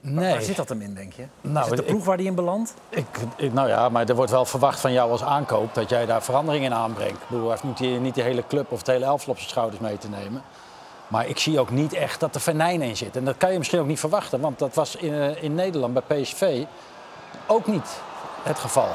[0.00, 0.30] Nee.
[0.32, 1.26] Waar zit dat hem in, denk je?
[1.40, 2.74] Nou, is het de ik- ploeg waar die in belandt?
[2.88, 6.06] Ik, ik- nou ja, maar er wordt wel verwacht van jou als aankoop dat jij
[6.06, 7.22] daar verandering in aanbrengt.
[7.22, 7.58] Ik bedoel, hij
[7.98, 10.42] niet die hele club of het hele elftal op zijn schouders mee te nemen.
[11.08, 13.16] Maar ik zie ook niet echt dat er venijn in zit.
[13.16, 15.92] En dat kan je misschien ook niet verwachten, want dat was in, eh, in Nederland
[16.06, 16.64] bij PSV
[17.46, 18.00] ook niet
[18.42, 18.88] het geval.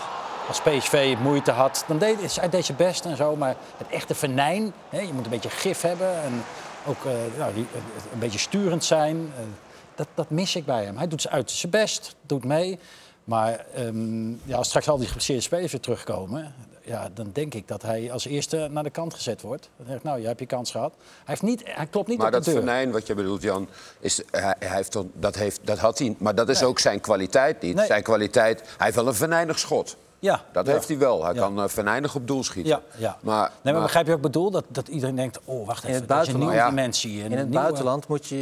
[0.47, 3.35] Als PSV moeite had, dan deed hij deed zijn best en zo.
[3.35, 6.21] Maar het echte venijn, hè, je moet een beetje gif hebben.
[6.23, 6.43] En
[6.89, 7.81] Ook eh, nou, die, eh,
[8.13, 9.31] een beetje sturend zijn.
[9.37, 9.43] eh,
[9.95, 10.97] dat, dat mis ik bij hem.
[10.97, 12.79] Hij doet uit zijn best, doet mee.
[13.23, 16.53] Maar ehm, ja, als straks al die geblesseerde spelers weer terugkomen...
[16.83, 19.69] Ja, dan denk ik dat hij als eerste naar de kant gezet wordt.
[19.77, 20.93] Dan denk ik, nou, je hebt je kans gehad.
[20.97, 22.59] Hij, heeft niet, hij klopt niet Maar op de dat deur.
[22.59, 23.69] venijn wat je bedoelt, Jan,
[23.99, 26.15] is, hij, hij heeft dat, heeft, dat had hij.
[26.17, 27.75] Maar dat is ook zijn kwaliteit niet.
[27.75, 27.85] Nee.
[27.85, 29.97] Zijn kwaliteit, hij heeft wel een venijnig schot.
[30.19, 30.71] Ja, Dat ja.
[30.73, 31.23] heeft hij wel.
[31.25, 31.39] Hij Ja.
[31.39, 32.71] kan uh, venijnig op doel schieten.
[32.71, 33.17] Ja, ja.
[33.21, 34.51] Maar, Nee, maar maar- begrijp je ook bedoel?
[34.51, 37.19] Dat, dat iedereen denkt, oh, wacht even, In het dat is een nieuwe buitenland, dimensie.
[37.25, 38.35] een In het nieuwe- buitenland moet je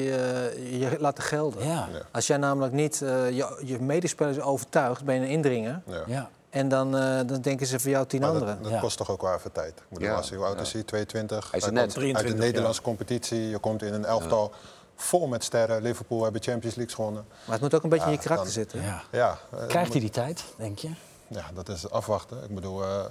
[0.54, 1.68] eh, je laten gelden.
[1.68, 1.88] Ja.
[2.12, 5.82] Als jij namelijk niet eh, je, je medespelers overtuigt, ben je een indringer.
[5.86, 6.02] Ja.
[6.08, 6.30] Ja.
[6.50, 8.54] En dan, eh, dan denken ze voor jou tien Maar anderen.
[8.56, 8.80] dat, dat Ja.
[8.80, 9.70] kost toch ook wel even tijd.
[9.78, 10.84] Ik bedoel, Ja, als je hoe oud is hij?
[10.84, 11.52] 22.
[11.52, 11.78] Hij is net.
[11.78, 13.50] uit de 23, Nederlandse competitie.
[13.50, 14.52] Je komt in een elftal
[14.96, 15.82] vol met sterren.
[15.82, 17.26] Liverpool hebben Champions League gewonnen.
[17.46, 18.82] Maar het moet ook een beetje in je karakter dan- zitten.
[18.82, 19.02] Ja.
[19.12, 20.90] Ja, Krijgt hij die tijd, denk je?
[21.30, 22.44] Ja, dat is afwachten.
[22.44, 23.06] Ik bedoel, eh,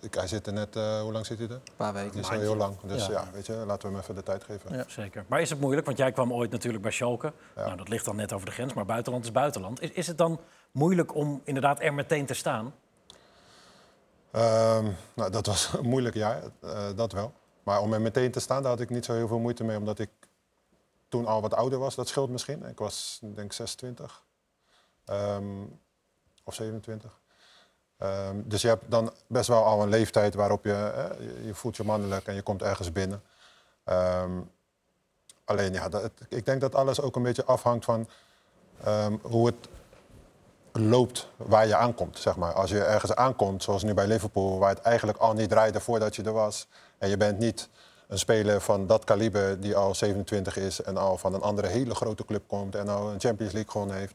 [0.00, 0.76] ik, hij zit er net...
[0.76, 1.54] eh, hoe lang zit hij er?
[1.54, 2.16] Een paar weken.
[2.16, 2.80] Niet zo heel lang.
[2.80, 3.12] Dus Ja.
[3.12, 4.76] ja, weet je, laten we hem even de tijd geven.
[4.76, 4.84] Ja.
[4.88, 5.24] Zeker.
[5.28, 5.86] Maar is het moeilijk?
[5.86, 7.32] Want jij kwam ooit natuurlijk bij Schalke.
[7.56, 7.64] Ja.
[7.64, 9.80] Nou, dat ligt dan net over de grens, maar buitenland is buitenland.
[9.82, 10.40] Is, is het dan
[10.70, 12.74] moeilijk om inderdaad er meteen te staan?
[14.30, 17.32] Ehm, nou, dat was een moeilijk jaar, eh, dat wel.
[17.62, 19.76] Maar om er meteen te staan, daar had ik niet zo heel veel moeite mee.
[19.76, 20.10] Omdat ik
[21.08, 22.64] toen al wat ouder was, dat scheelt misschien.
[22.64, 24.24] Ik was, denk ik, 26.
[25.04, 25.44] Ehm,
[26.44, 27.20] of 27.
[28.02, 31.76] Ehm, dus je hebt dan best wel al een leeftijd waarop je, eh, je, voelt
[31.76, 33.22] je mannelijk en je komt ergens binnen.
[33.84, 34.30] Ehm,
[35.44, 38.08] alleen ja, dat, ik denk dat alles ook een beetje afhangt van
[38.84, 39.68] ehm, hoe het
[40.72, 42.18] loopt waar je aankomt.
[42.18, 42.52] Zeg maar.
[42.52, 46.16] Als je ergens aankomt, zoals nu bij Liverpool, waar het eigenlijk al niet draaide voordat
[46.16, 46.68] je er was.
[46.98, 47.68] En je bent niet
[48.08, 51.94] een speler van dat kaliber die al 27 is en al van een andere hele
[51.94, 54.14] grote club komt en al een Champions League gewonnen heeft.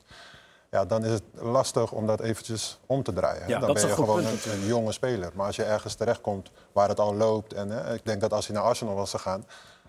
[0.71, 3.47] Ja, dan is het lastig om dat eventjes om te draaien.
[3.47, 5.31] Ja, dan dat is ben je gewoon punt een, een jonge speler.
[5.33, 7.53] Maar als je ergens terechtkomt waar het al loopt.
[7.53, 9.45] En hè, ik denk dat als hij naar Arsenal was gegaan,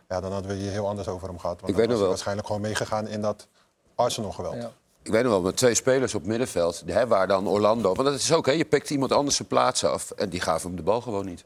[0.09, 1.61] ja, dan hadden we hier heel anders over hem gehad.
[1.61, 2.09] Want Ik dan weet was nog hij wel.
[2.09, 3.47] waarschijnlijk gewoon meegegaan in dat
[3.95, 4.55] Arsenal-geweld.
[4.55, 4.71] Ja.
[5.03, 7.95] Ik weet nog wel, met twee spelers op middenveld, hè, waar dan Orlando...
[7.95, 10.11] Want dat is ook, hè, je pikt iemand anders zijn plaats af.
[10.11, 11.45] En die gaven hem de bal gewoon niet.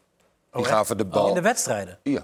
[0.52, 0.70] Die echt?
[0.70, 1.28] gaven de bal...
[1.28, 1.98] In de wedstrijden?
[2.02, 2.22] Ja.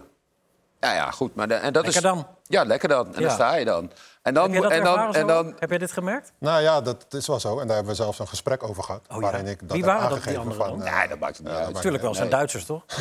[0.81, 1.35] Ja, ja, goed.
[1.35, 2.27] Maar de- en dat Lekker is, dan.
[2.47, 3.07] Ja, lekker dan.
[3.07, 3.27] En Ja.
[3.27, 3.91] dan sta je dan.
[4.29, 6.33] En dan, Heb je en dan, en dan Heb jij dit gemerkt?
[6.39, 7.59] Nou ja, dat is wel zo.
[7.61, 9.01] En daar hebben we zelfs een gesprek over gehad.
[9.09, 9.21] Oh ja.
[9.23, 10.87] waarin ik dat Wie waren dat, die aangegeven anderen van, dan?
[10.89, 11.65] eh, Nee, dat maakt het niet ja, uit.
[11.65, 12.85] dat maakt Tuurlijk wel, zijn Duitsers toch?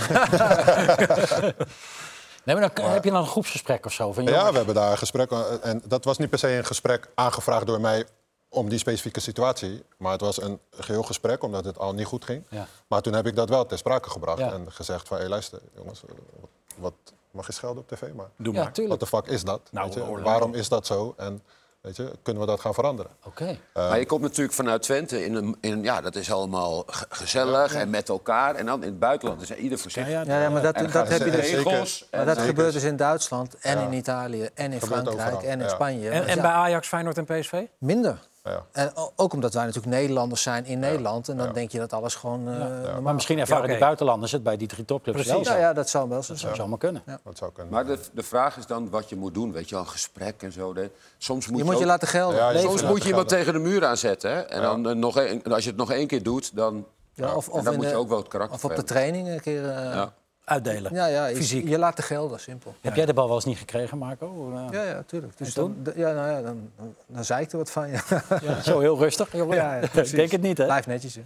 [2.43, 4.13] Nee, maar dan heb je dan een groepsgesprek of zo?
[4.13, 5.31] Van, Ja, we hebben daar een gesprek.
[5.31, 8.05] eh, En dat was niet per se een gesprek aangevraagd door mij
[8.49, 9.83] om die specifieke situatie.
[9.97, 12.43] Maar het was een geheel gesprek, omdat het al niet goed ging.
[12.49, 12.67] Ja.
[12.87, 14.39] Maar toen heb ik dat wel ter sprake gebracht.
[14.39, 14.51] Ja.
[14.51, 16.09] En gezegd van, hé luister, jongens, eh,
[16.39, 16.93] wat, wat
[17.31, 18.01] mag je schelden op tv?
[18.15, 18.87] Maar Doe ja, maar.
[18.87, 19.61] wat de fuck is dat?
[19.71, 20.21] Nou, weet je?
[20.21, 21.13] Waarom is dat zo?
[21.17, 21.41] En
[21.81, 23.11] weet je, kunnen we dat gaan veranderen?
[23.23, 23.57] Oké.
[23.73, 27.73] Maar je komt natuurlijk vanuit Twente in een, in, ja, dat is allemaal ge- gezellig
[27.73, 28.55] en met elkaar.
[28.55, 30.07] En dan in het buitenland is ieder voor zich.
[30.09, 31.49] Ja, Ja, ja, maar dat, dat heb je dus.
[31.49, 32.07] zeker- regels.
[32.11, 32.49] Maar dat Zeker.
[32.49, 33.85] gebeurt dus in Duitsland en Ja.
[33.85, 35.69] in Italië en in Gebeurt Frankrijk overal, en in ja.
[35.73, 36.09] Spanje.
[36.09, 37.63] En, Dus en bij Ajax, Feyenoord en PSV?
[37.77, 38.19] minder.
[38.49, 38.65] Ja.
[38.71, 41.29] En ook omdat wij natuurlijk Nederlanders zijn in Nederland.
[41.29, 44.43] En dan denk je dat alles gewoon eh normaal Maar misschien ervaren die buitenlanders het
[44.43, 45.33] bij die drie topclubs Precies.
[45.35, 45.51] wel zo.
[45.53, 46.55] Ja, ja, dat zou wel zo Dat zijn.
[46.55, 47.01] zou maar kunnen.
[47.23, 47.73] Dat zou kunnen.
[47.73, 49.51] Maar de, de vraag is dan wat je moet doen.
[49.51, 50.73] Weet je wel, een gesprek en zo.
[50.73, 52.37] De- soms moet Je je, moet je ook- laten gelden.
[52.37, 54.31] Ja, je Soms moet je iemand tegen de muur aanzetten.
[54.31, 54.39] Hè?
[54.41, 57.47] En dan, eh, nog een, als je het nog één keer doet, dan, Ja, of,
[57.47, 59.41] en of, dan moet je de- ook wel het karakter of op de training een
[59.41, 59.69] keer.
[59.69, 60.13] eh, Ja.
[60.47, 60.53] Ja.
[60.53, 60.93] Uitdelen.
[60.93, 61.67] Ja, je, Fysiek.
[61.67, 62.75] je laat gelden, simpel.
[62.81, 64.51] Heb jij de bal wel eens niet gekregen, Marco?
[64.55, 65.37] Eh, Ja, ja, tuurlijk.
[65.37, 67.89] Dus dan, ja, nou ja, dan, dan, dan zei ik er wat van.
[67.89, 68.01] Ja,
[68.41, 69.31] ja, zo heel rustig.
[69.33, 70.11] Ja, ja, ik precies.
[70.15, 70.65] denk het niet, hè?
[70.65, 71.15] Blijf netjes.
[71.15, 71.21] Hè.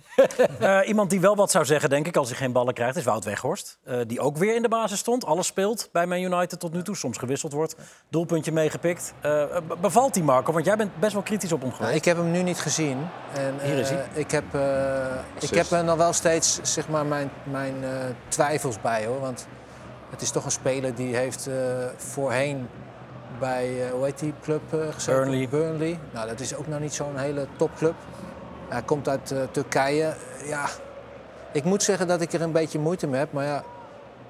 [0.81, 3.03] Eh, iemand die wel wat zou zeggen, denk ik, als hij geen ballen krijgt, is
[3.03, 3.77] Wout Weghorst.
[3.83, 5.25] Eh, die ook weer in de basis stond.
[5.25, 6.95] Alles speelt bij Man United tot nu toe.
[6.95, 7.75] Soms gewisseld wordt.
[8.09, 9.13] Doelpuntje meegepikt.
[9.21, 9.43] Eh,
[9.81, 10.53] bevalt die Marco?
[10.53, 11.97] Want jij bent best wel kritisch op hem Nou, geweest.
[11.97, 12.97] ik heb hem nu niet gezien.
[13.35, 14.05] En, Hier is eh, hij.
[14.13, 15.05] ik heb, eh,
[15.39, 17.89] ik heb er nog wel steeds zeg maar, mijn, mijn eh,
[18.27, 19.10] twijfels bij hoor.
[19.19, 19.47] Want
[20.09, 21.55] het is toch een speler die heeft eh,
[21.97, 22.67] voorheen
[23.39, 25.23] bij, hoe heet die club eh, gezeten?
[25.23, 25.49] Burnley.
[25.49, 25.99] Burnley.
[26.11, 27.95] Nou, dat is ook nog niet zo'n hele topclub.
[28.69, 30.13] Hij komt uit Turkije.
[30.45, 30.65] Ja,
[31.51, 33.31] ik moet zeggen dat ik er een beetje moeite mee heb.
[33.31, 33.63] Maar ja,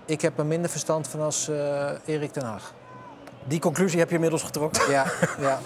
[0.05, 1.47] ik heb er minder verstand van als
[2.05, 2.73] Erik ten Haag.
[3.43, 4.91] Die conclusie heb je inmiddels getrokken.
[4.91, 5.05] Ja,
[5.39, 5.59] ja,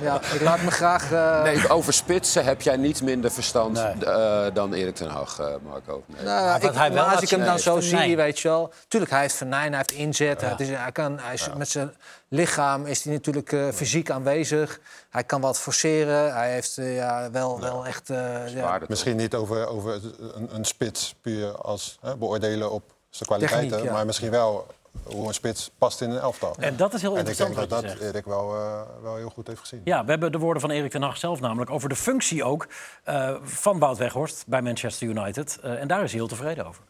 [0.00, 1.12] ja, ik laat me graag...
[1.12, 4.04] eh, Nee, over spitsen heb jij niet minder verstand Nee.
[4.04, 6.02] eh, dan Erik ten Hag, eh, Marco.
[6.06, 6.24] Nee.
[6.24, 8.72] Nou, Maar ik, hij wel maar als ik hem dan zo zie, weet je wel.
[8.88, 10.40] Tuurlijk, hij heeft venijn, hij heeft inzet.
[10.40, 11.94] Hij, is, hij kan, hij is, Met zijn
[12.28, 14.80] lichaam is hij natuurlijk eh, fysiek aanwezig.
[15.10, 16.34] Hij kan wat forceren.
[16.34, 18.10] Hij heeft ja, wel, wel echt...
[18.10, 18.78] eh?
[18.88, 20.00] Misschien niet over, over
[20.34, 23.68] een, een spits puur als hè, beoordelen op zijn kwaliteiten.
[23.68, 23.92] Techniek, ja.
[23.92, 24.66] Maar misschien wel
[25.02, 26.56] hoe een spits past in een elftal.
[26.58, 28.00] En dat is heel En ik interessant denk dat dat.
[28.00, 29.80] Erik wel, eh, wel heel goed heeft gezien.
[29.84, 32.68] Ja, we hebben de woorden van Erik ten Hag zelf namelijk over de functie ook
[33.04, 35.58] eh, van Wout Weghorst bij Manchester United.
[35.62, 36.82] Eh, en daar is hij heel tevreden over.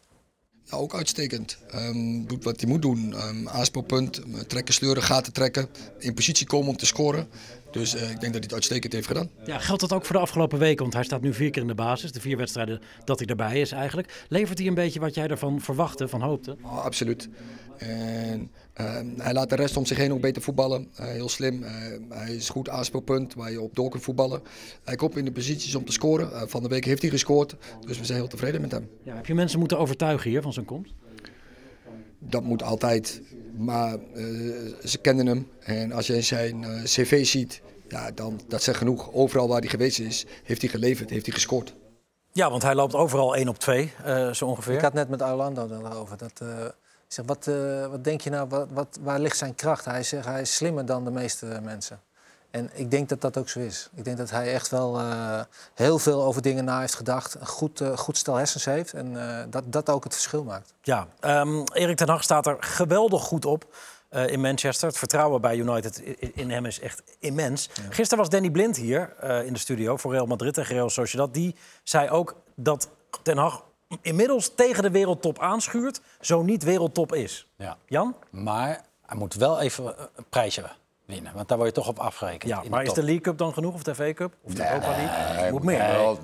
[0.64, 1.58] Ja, ook uitstekend.
[1.68, 3.14] Ehm, doet wat hij moet doen.
[3.14, 5.68] Ehm aanspoelpunt, eh, trekken, sleuren, gaten trekken.
[5.98, 7.28] In positie komen om te scoren.
[7.72, 9.30] Dus eh, ik denk dat hij het uitstekend heeft gedaan.
[9.44, 10.82] Ja, geldt dat ook voor de afgelopen weken?
[10.82, 12.12] Want hij staat nu vier keer in de basis.
[12.12, 14.24] De vier wedstrijden dat hij erbij is eigenlijk.
[14.28, 16.56] Levert hij een beetje wat jij ervan verwachtte, van hoopte?
[16.62, 17.28] Oh, absoluut.
[17.78, 20.88] En, ehm, hij laat de rest om zich heen ook beter voetballen.
[20.94, 21.62] Eh, heel slim.
[21.62, 21.72] Eh,
[22.08, 24.42] hij is goed aanspeelpunt waar je op door kunt voetballen.
[24.84, 26.48] Hij komt in de posities om te scoren.
[26.48, 27.56] Van de week heeft hij gescoord.
[27.86, 28.88] Dus we zijn heel tevreden met hem.
[29.02, 30.92] Ja, heb je mensen moeten overtuigen hier van zijn komst?
[32.28, 33.20] Dat moet altijd.
[33.56, 34.24] Maar eh,
[34.84, 35.48] ze kennen hem.
[35.60, 39.12] En als je zijn eh, cv ziet, ja, dan, dat zegt genoeg.
[39.12, 41.74] Overal waar hij geweest is, heeft hij geleverd, heeft hij gescoord.
[42.32, 44.74] Ja, want hij loopt overal 1 op 2, eh, zo ongeveer.
[44.74, 46.16] Ik had net met Orlando daarover.
[46.16, 46.72] Dat, eh, ik
[47.08, 49.84] zeg, wat, eh, wat denk je nou, wat, wat, waar ligt zijn kracht?
[49.84, 52.00] Hij zegt, hij is slimmer dan de meeste mensen.
[52.52, 53.88] En ik denk dat dat ook zo is.
[53.94, 55.40] Ik denk dat hij echt wel eh,
[55.74, 57.34] heel veel over dingen na heeft gedacht.
[57.34, 58.92] Een goed, eh, goed stel hersens heeft.
[58.92, 60.74] En eh, dat dat ook het verschil maakt.
[60.82, 63.66] Ja, ehm, Erik ten Hag staat er geweldig goed op
[64.12, 64.88] eh, in Manchester.
[64.88, 65.98] Het vertrouwen bij United
[66.34, 67.68] in hem is echt immens.
[67.88, 71.34] Gisteren was Danny Blind hier eh, in de studio voor Real Madrid en Real Sociedad.
[71.34, 72.88] Die zei ook dat
[73.22, 73.64] ten Hag
[74.00, 76.00] inmiddels tegen de wereldtop aanschuurt...
[76.20, 77.46] zo niet wereldtop is.
[77.56, 77.76] Ja.
[77.86, 78.14] Jan?
[78.30, 80.62] Maar hij moet wel even een prijsje
[81.12, 81.32] winnen.
[81.34, 82.50] Want daar word je toch op afgerekend.
[82.50, 84.32] Ja, in maar de is de League Cup dan genoeg of de FA Cup?
[84.42, 85.50] Of de Europa League?
[85.52, 85.78] moet meer.
[85.78, 86.18] Wel,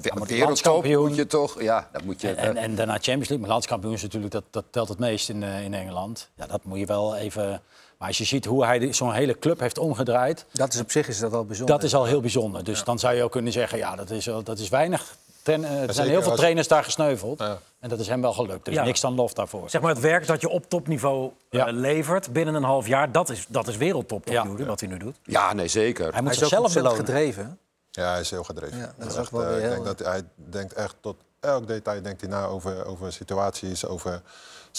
[1.07, 1.63] moet je toch...
[1.63, 2.31] Ja, dat moet je...
[2.31, 3.39] En, en daarna Champions League.
[3.39, 6.31] Maar landskampioen is natuurlijk, dat, dat telt het meest in, eh, in Engeland.
[6.35, 7.63] Ja, dat moet je wel even...
[7.99, 10.47] Maar als je ziet hoe hij zo'n hele club heeft omgedraaid...
[10.53, 11.75] Dat is op zich is dat wel bijzonder.
[11.75, 12.65] Dat is al heel bijzonder.
[12.65, 15.17] Dus dan zou je ook kunnen zeggen, ja, dat is, wel- dat is weinig.
[15.49, 17.39] Eh, er zijn heel veel als- trainers daar gesneuveld.
[17.39, 17.59] Ja.
[17.81, 18.65] En dat is hem wel gelukt.
[18.65, 18.85] Dus Ja.
[18.85, 19.71] niks dan lof daarvoor.
[19.71, 21.71] Zeg maar het werk dat je op topniveau eh, Ja.
[21.71, 23.13] levert binnen een half jaar...
[23.13, 24.45] dat is, dat is wereldtop tot Ja.
[24.45, 25.17] nu, wat hij nu doet.
[25.23, 26.03] Ja, nee, zeker.
[26.13, 26.97] Hij moet Hij is zichzelf belonen.
[26.97, 27.59] gedreven.
[27.91, 28.79] Ja, hij is heel gedreven.
[28.79, 32.03] Ja, dat is echt, wel eh, ik denk dat hij denkt echt tot elk detail
[32.03, 34.23] denkt hij na over, over situaties, over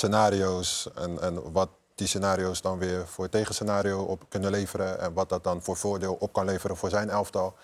[0.03, 5.13] scenario's en, en wat die scenario's dan weer voor het tegenscenario op kunnen leveren en
[5.13, 7.55] wat dat dan voor voordeel op kan leveren voor zijn elftal.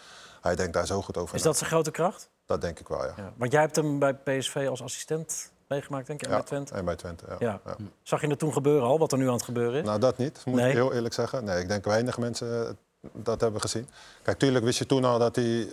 [0.41, 1.47] Hij denkt daar zo goed over Is na.
[1.47, 2.29] dat zijn grote kracht?
[2.45, 3.13] Dat denk ik wel, ja.
[3.17, 3.34] Ja.
[3.38, 6.73] Want jij hebt hem bij PSV als assistent meegemaakt, denk ik, en Ja, bij Twente.
[6.73, 7.36] En bij Twente, ja.
[7.39, 7.60] Ja.
[7.65, 7.75] Ja.
[8.03, 9.86] Zag je het toen gebeuren al, wat er nu aan het gebeuren is?
[9.86, 10.67] Nou, dat niet, moet Nee.
[10.69, 11.43] ik heel eerlijk zeggen.
[11.43, 12.73] Nee, ik denk weinig mensen eh,
[13.13, 13.89] dat hebben gezien.
[14.23, 15.67] Kijk, tuurlijk wist je toen al dat hij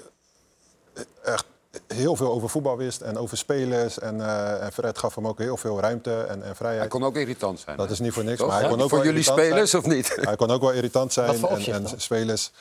[1.25, 1.45] echt
[1.87, 3.99] heel veel over voetbal wist en over spelers.
[3.99, 6.89] En, eh, en Fred gaf hem ook heel veel ruimte en, en Hij vrijheid.
[6.91, 7.77] kon ook irritant zijn.
[7.77, 8.39] Dat is niet voor niks.
[8.39, 8.47] Toch?
[8.47, 8.71] Maar hij Ja?
[8.75, 9.83] kon ook Voor wel jullie spelers zijn.
[9.83, 10.17] of niet?
[10.21, 11.27] Hij kon ook wel irritant zijn.
[11.27, 12.53] Wat voor en, en spelers.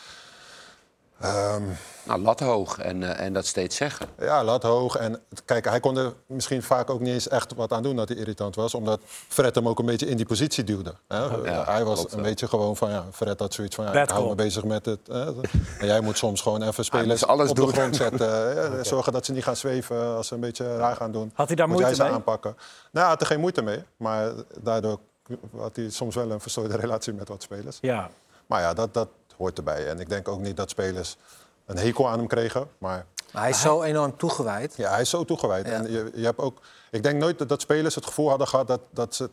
[1.21, 1.63] Ehm,
[2.03, 4.05] Nou, lat hoog en, eh, en dat steeds zeggen.
[4.19, 4.95] ja, lat hoog.
[4.95, 8.09] En kijk, hij kon er misschien vaak ook niet eens echt wat aan doen dat
[8.09, 8.73] hij irritant was.
[8.73, 10.93] Omdat Fred hem ook een beetje in die positie duwde.
[11.07, 11.17] Hè?
[11.25, 12.29] Ja, hij was klopt een wel.
[12.29, 14.85] beetje gewoon van, ja, Fred had zoiets van, ja, Bad ik hou me bezig met
[14.85, 14.99] het.
[15.07, 15.25] Hè?
[15.79, 17.67] En jij moet soms gewoon even spelers moest alles op doen.
[17.67, 18.29] de grond zetten.
[18.55, 21.31] Ja, Zorgen dat ze niet gaan zweven als ze een beetje raar gaan doen.
[21.33, 22.13] Had hij daar moet moeite jij mee?
[22.15, 22.51] aanpakken.
[22.55, 23.83] Nou, hij had er geen moeite mee.
[23.97, 24.31] Maar
[24.61, 24.99] daardoor
[25.57, 27.77] had hij soms wel een verstoorde relatie met wat spelers.
[27.81, 28.09] Ja.
[28.47, 29.07] Maar ja, dat, dat
[29.41, 29.87] hoort erbij.
[29.87, 31.17] En ik denk ook niet dat spelers
[31.65, 32.67] een hekel aan hem kregen.
[32.77, 34.73] Maar Maar hij is zo enorm toegewijd.
[34.77, 35.65] ja, hij is zo toegewijd.
[35.67, 35.71] Ja.
[35.73, 36.59] En je, je hebt ook,
[36.91, 39.29] ik denk nooit dat, dat spelers het gevoel hadden gehad dat, dat, ze,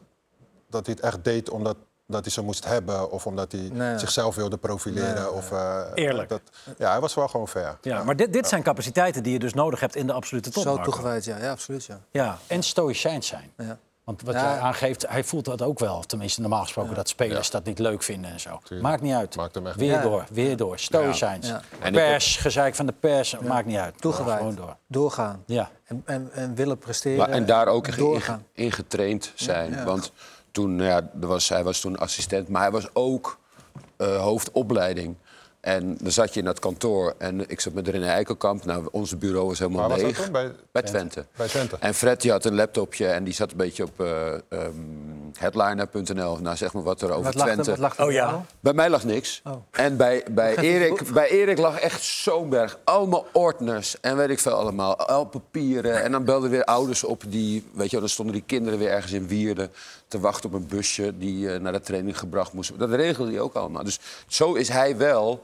[0.71, 3.11] dat hij het echt deed omdat dat hij ze moest hebben.
[3.11, 3.99] Of omdat hij Nee.
[3.99, 5.15] zichzelf wilde profileren.
[5.15, 6.29] Nee, nee, Of, eh, Eerlijk.
[6.29, 6.41] Dat,
[6.79, 7.79] ja, hij was wel gewoon fair.
[7.81, 10.63] Ja, maar dit, dit zijn capaciteiten die je dus nodig hebt in de absolute top.
[10.63, 11.37] Zo toegewijd, ja.
[11.39, 11.85] ja, absoluut.
[11.85, 12.01] Ja.
[12.11, 12.39] Ja.
[12.47, 13.53] En stoïcijns zijn.
[13.57, 13.79] Ja.
[14.09, 14.41] Want wat Ja.
[14.41, 16.01] jij aangeeft, hij voelt dat ook wel.
[16.01, 18.61] Tenminste, normaal gesproken dat spelers dat niet leuk vinden en zo.
[18.81, 19.37] Maakt niet uit.
[19.37, 20.79] Maakt hem echt weer niet door, weer door.
[20.79, 21.53] Stoïcijns.
[21.93, 24.01] Pers, gezeik van de pers, maakt niet uit.
[24.01, 24.39] Toegewijd.
[24.39, 24.77] Gewoon door.
[24.87, 25.43] Doorgaan.
[25.47, 25.71] Ja.
[25.85, 27.19] En, en, en willen presteren.
[27.19, 29.71] Maar, en daar ook in, in getraind zijn.
[29.71, 29.85] Ja.
[29.85, 30.13] Want
[30.51, 33.39] toen, nou ja, er was, hij was toen assistent, maar hij was ook
[33.97, 35.17] eh, hoofdopleiding.
[35.61, 38.65] En dan zat je in dat kantoor en ik zat met René Eikelkamp.
[38.65, 40.23] Nou, onze bureau was helemaal Waar was dat leeg.
[40.23, 40.33] toen?
[40.33, 41.25] Bij- Bij Twente.
[41.37, 41.77] Bij Twente.
[41.81, 44.73] En Fred die had een laptopje en die zat een beetje op eh, ehm,
[45.39, 46.37] headliner.nl.
[46.39, 47.71] Nou, zeg maar wat er over Wat lag, er- Twente...
[47.71, 48.45] wat lag er Oh ja.
[48.61, 49.41] bij mij lag niks.
[49.45, 49.53] Oh.
[49.71, 52.79] En bij, bij, Erik, bij Erik lag echt zo'n berg.
[52.85, 54.97] Allemaal ordners en weet ik veel allemaal.
[54.97, 56.03] Al papieren.
[56.03, 57.65] En dan belden weer ouders op die...
[57.73, 59.71] Weet je wel, dan stonden die kinderen weer ergens in Wierden...
[60.09, 62.79] te wachten op een busje die eh, naar de training gebracht moest.
[62.79, 63.85] Dat regelde hij ook allemaal.
[63.85, 65.43] Dus zo is hij wel...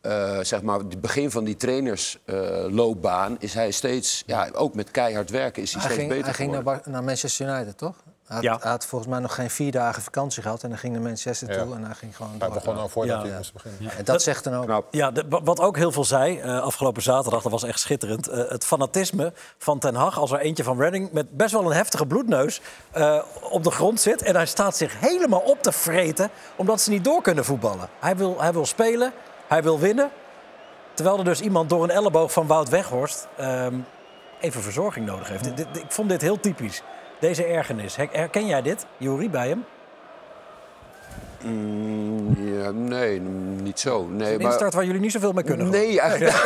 [0.00, 5.30] eh, zeg maar, het begin van die trainersloopbaan is hij steeds, ja, ook met keihard
[5.30, 6.82] werken, is hij, Hij steeds ging, beter hij ging naar, geworden.
[6.84, 7.96] Bar- naar Manchester United, toch?
[8.32, 8.68] Hij had, Ja.
[8.70, 10.62] had volgens mij nog geen vier dagen vakantie gehad.
[10.62, 11.62] En dan ging naar Manchester Ja.
[11.64, 12.50] toe en hij ging gewoon Hij door.
[12.56, 13.26] begon al voordat Ja.
[13.28, 13.92] hij moest beginnen.
[13.96, 14.64] En dat zegt dan ook.
[14.64, 14.86] Knap.
[14.90, 18.28] Ja, de- wat ook heel veel zei eh, afgelopen zaterdag, dat was echt schitterend.
[18.28, 21.76] eh, het fanatisme van Ten Hag als er eentje van Redding met best wel een
[21.76, 24.22] heftige bloedneus eh, op de grond zit.
[24.22, 27.88] En hij staat zich helemaal op te vreten omdat ze niet door kunnen voetballen.
[28.00, 29.12] Hij wil, hij wil spelen,
[29.48, 30.10] hij wil winnen.
[30.94, 33.74] Terwijl er dus iemand door een elleboog van Wout Weghorst ehm,
[34.40, 35.44] even verzorging nodig heeft.
[35.44, 36.82] Dit- dit- ik vond dit heel typisch.
[37.22, 37.96] Deze ergernis.
[37.96, 39.64] Her- Herken jij dit, Juri, bij hem?
[41.42, 44.06] Mm, ja, nee, niet zo.
[44.06, 44.50] Nee, Een maar...
[44.50, 45.70] instart waar jullie niet zoveel mee kunnen.
[45.70, 46.32] Nee, eigenlijk.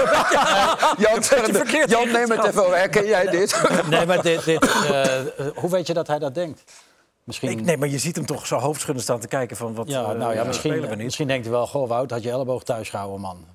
[1.08, 2.76] Jan, beetje verkeerd Jan neem het even over.
[2.76, 3.62] Herken jij dit?
[3.90, 6.62] Nee, maar dit, dit, eh, eh, hoe weet je dat hij dat denkt?
[7.24, 9.88] Misschien, Ik, nee, maar je ziet hem toch zo hoofdschuddend staan te kijken van wat
[9.88, 11.04] ja, eh, nou ja, misschien, we niet.
[11.04, 13.46] misschien denkt hij wel, goh Wout, had je elleboog thuis gehouden, man.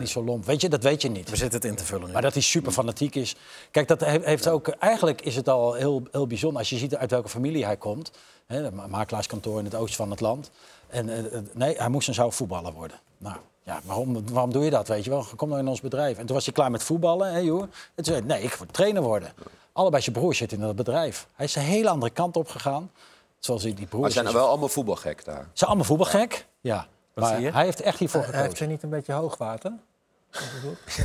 [0.00, 0.44] Niet zo lomp.
[0.44, 1.30] Weet je, dat weet je niet.
[1.30, 2.12] We zitten het in te vullen nu.
[2.12, 3.36] Maar dat hij super fanatiek is.
[3.70, 4.68] Kijk, dat he- heeft ook.
[4.68, 8.10] Eigenlijk is het al heel, heel bijzonder als je ziet uit welke familie hij komt.
[8.46, 10.50] Hè, een ma- makelaarskantoor in het oosten van het land.
[10.88, 12.98] En eh, eh, nee, hij moest en zou voetballer worden.
[13.18, 14.88] Nou, ja, waarom, waarom doe je dat?
[14.88, 15.26] Weet je wel?
[15.36, 16.18] Kom nou in ons bedrijf.
[16.18, 17.62] En toen was hij klaar met voetballen, hè, joh.
[17.62, 19.32] En toen zei hij, nee, ik wil trainer worden.
[19.72, 21.26] Allebei zijn broers zitten in dat bedrijf.
[21.34, 22.90] Hij is een hele andere kant op gegaan.
[23.38, 24.02] Zoals die die broers.
[24.02, 25.42] Maar zijn er wel allemaal voetbalgek daar?
[25.42, 26.46] Ze zijn allemaal voetbalgek.
[26.60, 26.86] Ja.
[27.14, 28.66] Maar hij heeft echt hiervoor Hij heeft gekozen.
[28.66, 29.72] er niet een beetje hoogwater?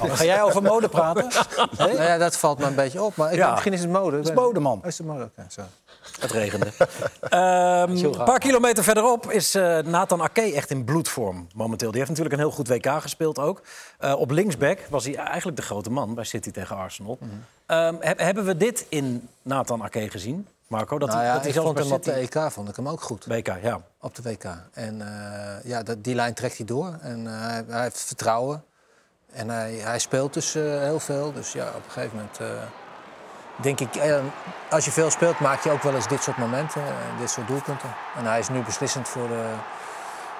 [0.02, 1.28] Oh, Ga jij over mode praten?
[1.78, 1.88] Nee?
[1.94, 3.16] Nou ja, dat valt me een beetje op.
[3.16, 3.52] Maar ik, Ja.
[3.52, 4.18] misschien is het mode.
[4.18, 4.78] Het is mode, man.
[4.80, 5.30] Oh, is het mode?
[5.50, 5.62] Zo.
[6.20, 6.66] Het regende.
[7.30, 11.90] Ehm, een paar kilometer verderop is eh, Nathan Ake echt in bloedvorm momenteel.
[11.90, 13.62] Die heeft natuurlijk een heel goed WK gespeeld ook.
[14.00, 17.18] Eh, op linksback was hij eigenlijk de grote man bij City tegen Arsenal.
[17.20, 17.30] Mhm.
[17.66, 20.98] Ehm, heb- hebben we dit in Nathan Ake gezien, Marco?
[21.00, 23.02] Dat nou hij, ja, dat ik vond hem op de EK vond ik hem ook
[23.02, 23.26] goed.
[23.26, 23.82] WK, ja.
[24.02, 24.44] Op de WK.
[24.74, 26.98] En eh, ja, dat, die lijn trekt hij door.
[27.02, 28.64] En hij, hij heeft vertrouwen.
[29.36, 31.34] En hij, hij speelt dus eh, heel veel.
[31.34, 32.48] Dus ja, op een gegeven moment eh,
[33.62, 33.96] denk ik...
[33.96, 34.20] eh,
[34.70, 36.82] als je veel speelt, maak je ook wel eens dit soort momenten.
[36.82, 37.90] en dit soort doelpunten.
[38.18, 39.30] En hij is nu beslissend voor,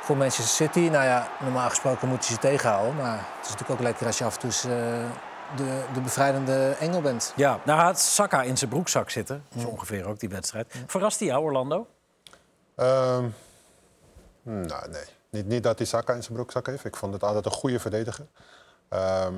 [0.06, 0.80] voor Manchester City.
[0.80, 2.96] Nou ja, normaal gesproken moet hij ze tegenhouden.
[2.96, 5.10] Maar het is natuurlijk ook lekker als je af en toe eh,
[5.56, 7.34] de, de bevrijdende engel bent.
[7.36, 9.44] Ja, nou had Saka in zijn broekzak zitten.
[9.60, 10.76] Zo ongeveer ook, die wedstrijd.
[10.88, 11.88] Verrast hij jou, Orlando?
[12.76, 13.28] Ehm,
[14.44, 15.04] nou, nee.
[15.30, 16.86] Niet, niet dat hij Saka in zijn broekzak heeft.
[16.86, 18.26] Ik vond het altijd een goede verdediger.
[18.90, 19.34] Ehm,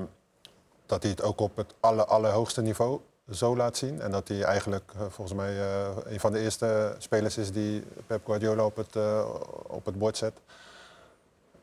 [0.86, 3.00] dat hij het ook op het aller, allerhoogste niveau
[3.32, 4.02] zo laat zien.
[4.02, 7.84] En dat hij eigenlijk eh, volgens mij eh, een van de eerste spelers is die
[8.08, 9.26] Pep Guardiola op het, eh,
[9.68, 10.34] op het bord zet.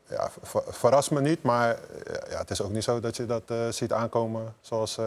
[0.09, 1.79] Ja, ver- verrast me niet, maar
[2.29, 4.97] ja, het is ook niet zo dat je dat ziet aankomen zoals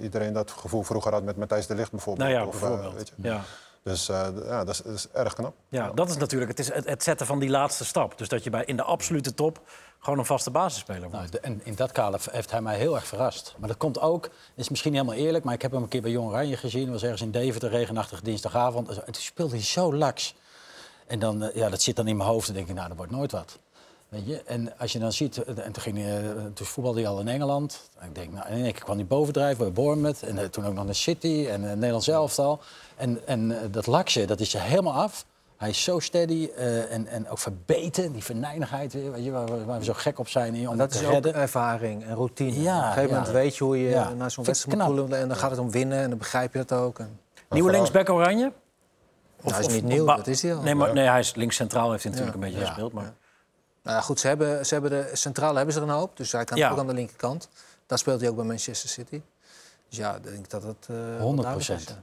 [0.00, 2.28] iedereen dat gevoel vroeger had met Matthijs de Ligt bijvoorbeeld.
[2.28, 2.94] Nou ja, Of, bijvoorbeeld.
[2.94, 3.14] weet je.
[3.28, 3.40] Ja.
[3.82, 5.54] Dus ja, dat is, dat is erg knap.
[5.68, 8.18] Ja, dat is natuurlijk het, is het, het zetten van die laatste stap.
[8.18, 9.60] Dus dat je bij, in de absolute top
[10.02, 11.16] gewoon een vaste basisspeler wordt.
[11.16, 13.54] Nou, de- en in dat kader heeft hij mij heel erg verrast.
[13.58, 16.02] Maar dat komt ook, is misschien niet helemaal eerlijk, maar ik heb hem een keer
[16.02, 16.82] bij Jong Oranje gezien.
[16.82, 18.88] Dat was ergens in Deventer, regenachtige dinsdagavond.
[18.88, 20.34] En toen speelde hij zo laks.
[21.06, 22.48] En dan, eh, ja, dat zit dan in mijn hoofd.
[22.48, 23.58] En denk ik, nou, dat wordt nooit wat.
[24.08, 24.42] Weet je?
[24.42, 27.20] En als je dan ziet, eh, en toen, ging hij, eh, toen voetbalde hij al
[27.20, 27.90] in Engeland.
[27.98, 30.22] En ik denk, nou, keer kwam hij bovendrijven bij Bournemouth.
[30.22, 32.60] En toen ook nog naar City en uh, Nederlands elftal.
[32.96, 35.24] En, en dat laksje, dat is er helemaal af.
[35.62, 39.46] Hij is zo steady eh, en, en ook verbeten, die verneinigheid weer, weet je, waar,
[39.46, 41.34] we, waar we zo gek op zijn hier om dat te is ook redden.
[41.34, 42.62] ervaring en routine.
[42.62, 43.14] Ja, Op een gegeven ja.
[43.14, 44.12] moment weet je hoe je Ja.
[44.12, 44.96] naar zo'n wedstrijd moet knap.
[44.98, 45.18] poelen.
[45.18, 46.98] En dan gaat het om winnen en dan begrijp je dat ook.
[46.98, 47.20] En...
[47.50, 48.52] Nieuwe linksback Oranje?
[49.42, 50.62] Nou, hij is niet nieuw, dat is hij al.
[50.62, 52.42] Nee, maar, nee hij is links centraal, heeft hij natuurlijk Ja.
[52.44, 52.72] een beetje Ja.
[52.72, 52.92] gespeeld.
[52.92, 53.12] Maar...
[53.82, 56.16] Nou ja, goed, ze hebben, ze hebben de centrale hebben ze er een hoop.
[56.16, 56.70] Dus hij kan Ja.
[56.70, 57.48] ook aan de linkerkant.
[57.86, 59.20] Daar speelt hij ook bij Manchester City.
[59.88, 60.86] Dus ja, ik denk dat het...
[60.90, 61.98] eh, wel 100 duidelijk is, procent.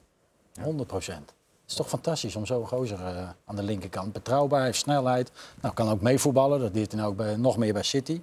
[0.54, 0.64] ja.
[0.64, 1.34] 100 procent.
[1.70, 4.14] Het is toch fantastisch om zo'n gozer eh, aan de linkerkant.
[4.14, 5.32] Betrouwbaar, heeft snelheid.
[5.62, 6.60] Nou, kan ook meevoetballen.
[6.60, 8.22] Dat deed hij nou ook bij, nog meer bij City.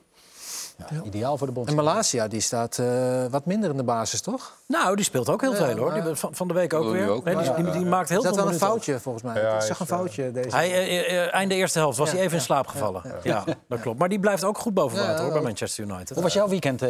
[0.79, 1.69] Ja, Ideaal voor de bond.
[1.69, 4.57] En Malasia, die staat eh, wat minder in de basis, toch?
[4.67, 5.93] Nou, die speelt ook heel Ja, veel hoor.
[5.93, 7.09] Die, van, van de week ook weer.
[7.09, 7.25] ook.
[7.25, 9.43] Nee, die, die, die maakt heel Is dat veel wel een foutje, volgens mij?
[9.43, 10.57] Ja, ik zag een eh, foutje deze...
[10.57, 13.03] Hij, einde eerste helft was Ja, hij even in slaap gevallen.
[13.23, 13.99] Ja, dat klopt.
[13.99, 15.43] Maar die blijft ook goed boven Ja, water hoor, bij.
[15.43, 16.11] Manchester United.
[16.11, 16.83] Hoe was jouw weekend,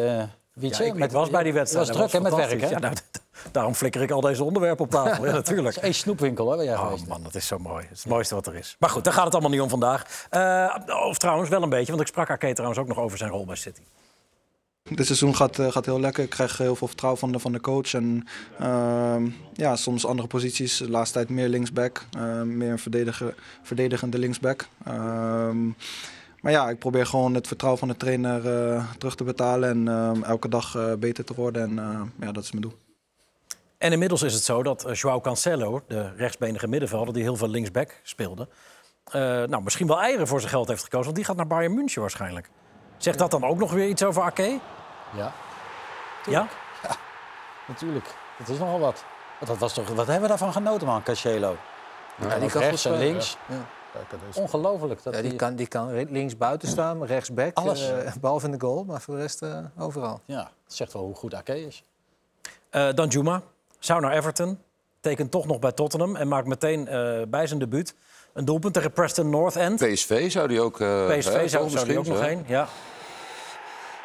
[0.60, 1.88] Ja, ik, ik was bij die wedstrijd.
[1.88, 2.68] Het was druk hè, met werk, hè?
[2.68, 2.94] Ja, nou,
[3.52, 5.26] daarom flikker ik al deze onderwerpen op tafel.
[5.26, 5.66] Ja, natuurlijk.
[5.74, 7.82] Het is één snoepwinkel, hè, waar jij Oh geweest man, dat is zo mooi.
[7.82, 8.76] Het is het mooiste wat er is.
[8.78, 10.26] Maar goed, daar gaat het allemaal niet om vandaag.
[10.30, 10.74] Eh,
[11.08, 13.44] of trouwens, wel een beetje, want ik sprak Arke trouwens ook nog over zijn rol
[13.44, 13.82] bij City.
[14.82, 16.24] Dit seizoen gaat, eh, gaat heel lekker.
[16.24, 17.94] Ik krijg heel veel vertrouwen van de, van de coach.
[17.94, 18.26] En
[18.58, 20.76] ehm, ja, soms andere posities.
[20.76, 22.04] De laatste tijd meer linksback.
[22.18, 24.68] eh, meer een verdediger, verdedigende linksback.
[24.84, 25.68] Ehm,
[26.40, 29.68] maar ja, ik probeer gewoon het vertrouwen van de trainer eh, terug te betalen.
[29.70, 31.62] En ehm, elke dag eh, beter te worden.
[31.62, 32.74] En eh, ja, dat is mijn doel.
[33.78, 37.14] En inmiddels is het zo dat eh, Joao Cancelo, de rechtsbenige middenvelder...
[37.14, 38.48] die heel veel linksback speelde...
[39.04, 41.04] eh, nou, misschien wel eieren voor zijn geld heeft gekozen.
[41.04, 42.50] Want die gaat naar Bayern München waarschijnlijk.
[42.96, 44.58] Zegt dat dan ook nog weer iets over Ake?
[45.16, 45.32] Ja,
[46.30, 46.48] Ja?
[47.68, 48.14] natuurlijk.
[48.38, 49.04] Dat is nogal wat.
[49.44, 51.56] Dat was toch, wat hebben we daarvan genoten, man, Cancelo?
[52.20, 53.36] Ja, die kan rechts en links.
[53.48, 53.66] Ja.
[54.08, 54.40] Kijk, deze.
[54.40, 55.02] Ongelooflijk.
[55.02, 57.56] Dat Ja, die, die- kan, die kan links buiten staan, rechts back.
[57.56, 57.90] Alles.
[57.90, 60.20] eh, behalve in de goal, maar voor de rest eh, overal.
[60.24, 61.82] Ja, dat zegt wel hoe goed Ake is.
[62.70, 63.42] Eh Dan Juma
[63.78, 64.58] zou naar Everton.
[65.00, 66.16] Tekent toch nog bij Tottenham.
[66.16, 67.94] En maakt meteen eh, bij zijn debuut
[68.32, 69.80] een doelpunt tegen Preston North End.
[69.92, 70.80] PSV zou die ook...
[70.80, 72.44] eh, PSV hè, zou, zou die ook misschien, nog heen.
[72.46, 72.66] Ja.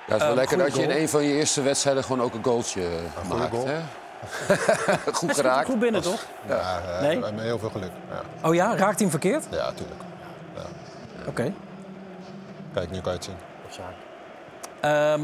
[0.08, 2.34] Ja, het is wel lekker dat je in een van je eerste wedstrijden gewoon ook
[2.34, 2.88] een goaltje
[3.30, 3.52] maakt.
[3.54, 3.68] goal.
[3.68, 3.80] Hè?
[5.14, 5.66] Goed geraakt.
[5.70, 6.26] goed binnen, toch?
[6.48, 7.20] Ja, eh, Nee?
[7.20, 7.92] met heel veel geluk.
[8.10, 9.46] Ja, Oh ja, raakt hij hem verkeerd?
[9.52, 10.02] ja tuurlijk.
[11.28, 11.54] Oké.
[12.74, 13.36] Kijk, nu kan je het zien.
[14.82, 15.22] Ehm,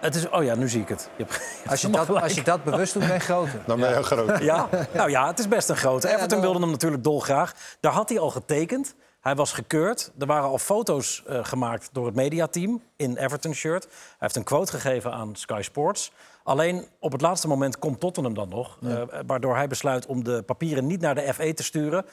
[0.00, 1.08] het is, oh ja, nu zie ik het.
[1.16, 3.60] Je hebt, je Als je, dat, als je dat bewust doet, ben je groter.
[3.66, 4.38] Dan ben je groot.
[4.38, 6.08] Ja, nou ja, het is best een grote.
[6.14, 7.54] Everton wilde hem natuurlijk dolgraag.
[7.80, 8.94] Daar had hij al getekend.
[9.20, 10.10] Hij was gekeurd.
[10.18, 13.84] Er waren al foto's eh, gemaakt door het mediateam in Everton-shirt.
[13.84, 16.12] Hij heeft een quote gegeven aan Sky Sports.
[16.44, 18.78] Alleen op het laatste moment komt Tottenham dan nog.
[18.82, 22.04] eh, waardoor hij besluit om de papieren niet naar de FE te sturen.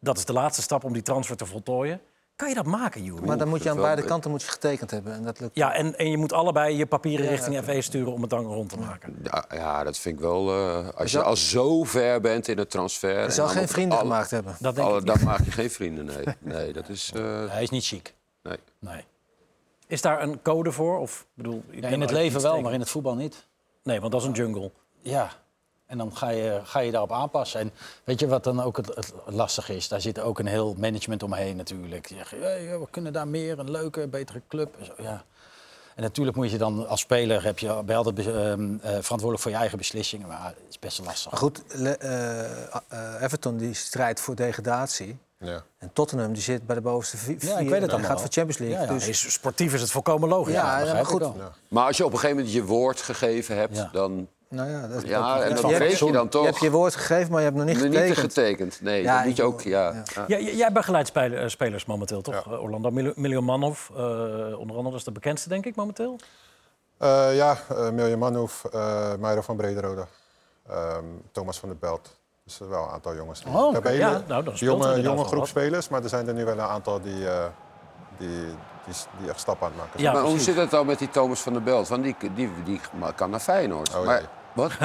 [0.00, 2.00] Dat is de laatste stap om die transfer te voltooien.
[2.36, 3.24] Kan je dat maken, Jury?
[3.26, 5.12] Maar dan moet je aan beide kanten moet je getekend hebben.
[5.12, 5.56] En dat lukt.
[5.56, 8.68] Ja, en, en je moet allebei je papieren richting FE sturen om het dan rond
[8.68, 9.18] te maken.
[9.22, 10.48] Ja, ja, dat vind ik wel.
[10.50, 13.10] eh, als je al zo ver bent in het transfer.
[13.10, 14.56] Je en zal geen vrienden alle- gemaakt hebben.
[14.60, 15.16] Dat denk alle- ik niet.
[15.16, 16.24] Dan maak je geen vrienden, nee.
[16.54, 17.12] Nee, dat is.
[17.14, 18.14] eh, Hij is niet chic.
[18.42, 18.58] nee.
[18.78, 19.04] Nee.
[19.86, 20.98] Is daar een code voor?
[20.98, 23.46] Of, bedoel, ik Ja, in het leven wel, maar in het voetbal niet.
[23.86, 24.70] Nee, want dat is een jungle.
[25.00, 25.30] Ja,
[25.86, 27.60] en dan ga je, ga je daarop aanpassen.
[27.60, 27.70] En
[28.04, 29.88] weet je wat dan ook het, het lastige is?
[29.88, 32.08] Daar zit ook een heel management omheen natuurlijk.
[32.08, 34.76] Die zeggen, "Hey, we kunnen daar meer, een leuke, betere club.
[34.78, 35.24] En zo, Ja.
[35.94, 38.90] En natuurlijk moet je dan als speler, heb je, ben je altijd be- ehm, eh,
[38.90, 40.26] verantwoordelijk voor je eigen beslissingen.
[40.28, 41.30] Maar het is best lastig.
[41.30, 45.18] Maar goed, le- eh, eh, Everton die strijdt voor degradatie.
[45.38, 45.62] Ja.
[45.78, 47.50] En Tottenham die zit bij de bovenste vi- vier.
[47.50, 48.76] Ja, ik weet het en gaat voor Champions League.
[48.78, 48.92] Ja, ja.
[48.92, 50.52] Dus, Is, sportief is het volkomen logisch.
[50.54, 51.26] ja, dat ja, maar goed.
[51.68, 53.88] Maar als je op een gegeven moment je woord gegeven hebt, Ja.
[53.92, 54.28] dan.
[54.48, 56.42] Nou ja, dat, Ja, en dat- dat je hebt- weet je dan toch.
[56.42, 58.18] Je hebt je woord gegeven, maar je hebt nog niet Niet getekend.
[58.18, 58.80] getekend.
[58.82, 59.60] Nee, Ja, dat moet je ook.
[59.60, 60.02] Ja.
[60.26, 60.38] ja.
[60.38, 62.34] jij begeleidt spelers, eh, spelers momenteel, toch?
[62.34, 62.52] Ja.
[62.52, 63.96] Eh, Orlando Mil- Miljo Manhoef, eh,
[64.58, 66.18] onder andere, dat is de bekendste, denk ik, momenteel.
[66.98, 70.06] Eh, ja, uh, uh, Meiro van Brederode,
[70.68, 72.15] ehm, Thomas van der Belt.
[72.46, 73.42] Dus wel een aantal jongens.
[73.42, 75.48] die- Oh, ja, hele nou, dan er jonge, jonge groep wat.
[75.48, 77.44] spelers, maar er zijn er nu wel een aantal die, eh,
[78.18, 78.28] die,
[78.84, 80.12] die, die echt stappen aan het maken zijn.
[80.14, 81.88] Ja, maar hoe zit het dan met die Thomas van der Belt?
[81.88, 82.80] Want die, die, die
[83.14, 83.94] kan naar Feyenoord.
[83.96, 84.22] Oh, maar,
[84.54, 84.70] wat?
[84.78, 84.84] Hè?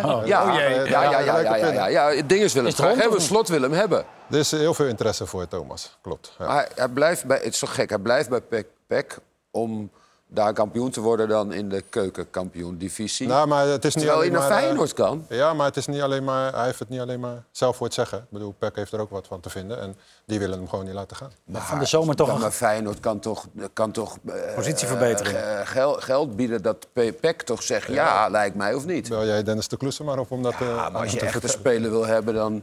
[0.00, 0.74] Ja, ja, jee.
[0.88, 2.22] ja, ja, ja, Ja, ja, ja, ja, ja.
[2.22, 3.20] Dinges wil Is het het graag hebben.
[3.22, 4.04] Slot wil hem hebben.
[4.30, 6.34] Er is heel veel interesse voor Thomas, klopt.
[6.38, 6.46] Ja.
[6.46, 9.18] Maar hij, hij blijft bij, het is toch gek, hij blijft bij PEC, PEC
[9.50, 9.90] om
[10.34, 13.26] daar kampioen te worden dan in de keukenkampioen-divisie.
[13.26, 15.26] Nou, maar het is niet Terwijl alleen naar maar, eh, Feyenoord kan.
[15.28, 17.86] Ja, maar het is niet alleen maar, hij heeft het niet alleen maar zelf voor
[17.86, 18.18] het zeggen.
[18.18, 20.84] Ik bedoel, Peck heeft er ook wat van te vinden en die willen hem gewoon
[20.84, 21.30] niet laten gaan.
[21.52, 25.36] Van de zomer toch maar Feyenoord kan toch, kan toch eh, Positieverbetering.
[25.36, 29.08] eh, gel- geld bieden dat Pe- PEC toch zegt ja, lijkt mij of niet.
[29.08, 31.26] Bel jij Dennis de Kloesen maar op om dat eh, Ja, maar als je te
[31.26, 32.62] echt een speler wil hebben, dan...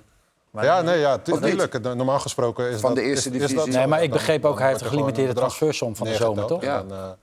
[0.62, 1.82] Ja, nee, ja, tuurlijk.
[1.82, 3.04] Normaal gesproken is Van dat...
[3.04, 3.58] de eerste is- is divisie.
[3.58, 3.68] dat.
[3.68, 6.64] Nee, maar ik begreep ook, hij heeft een er gelimiteerde transfersom van de zomer, toch?
[6.64, 7.18] en Ja.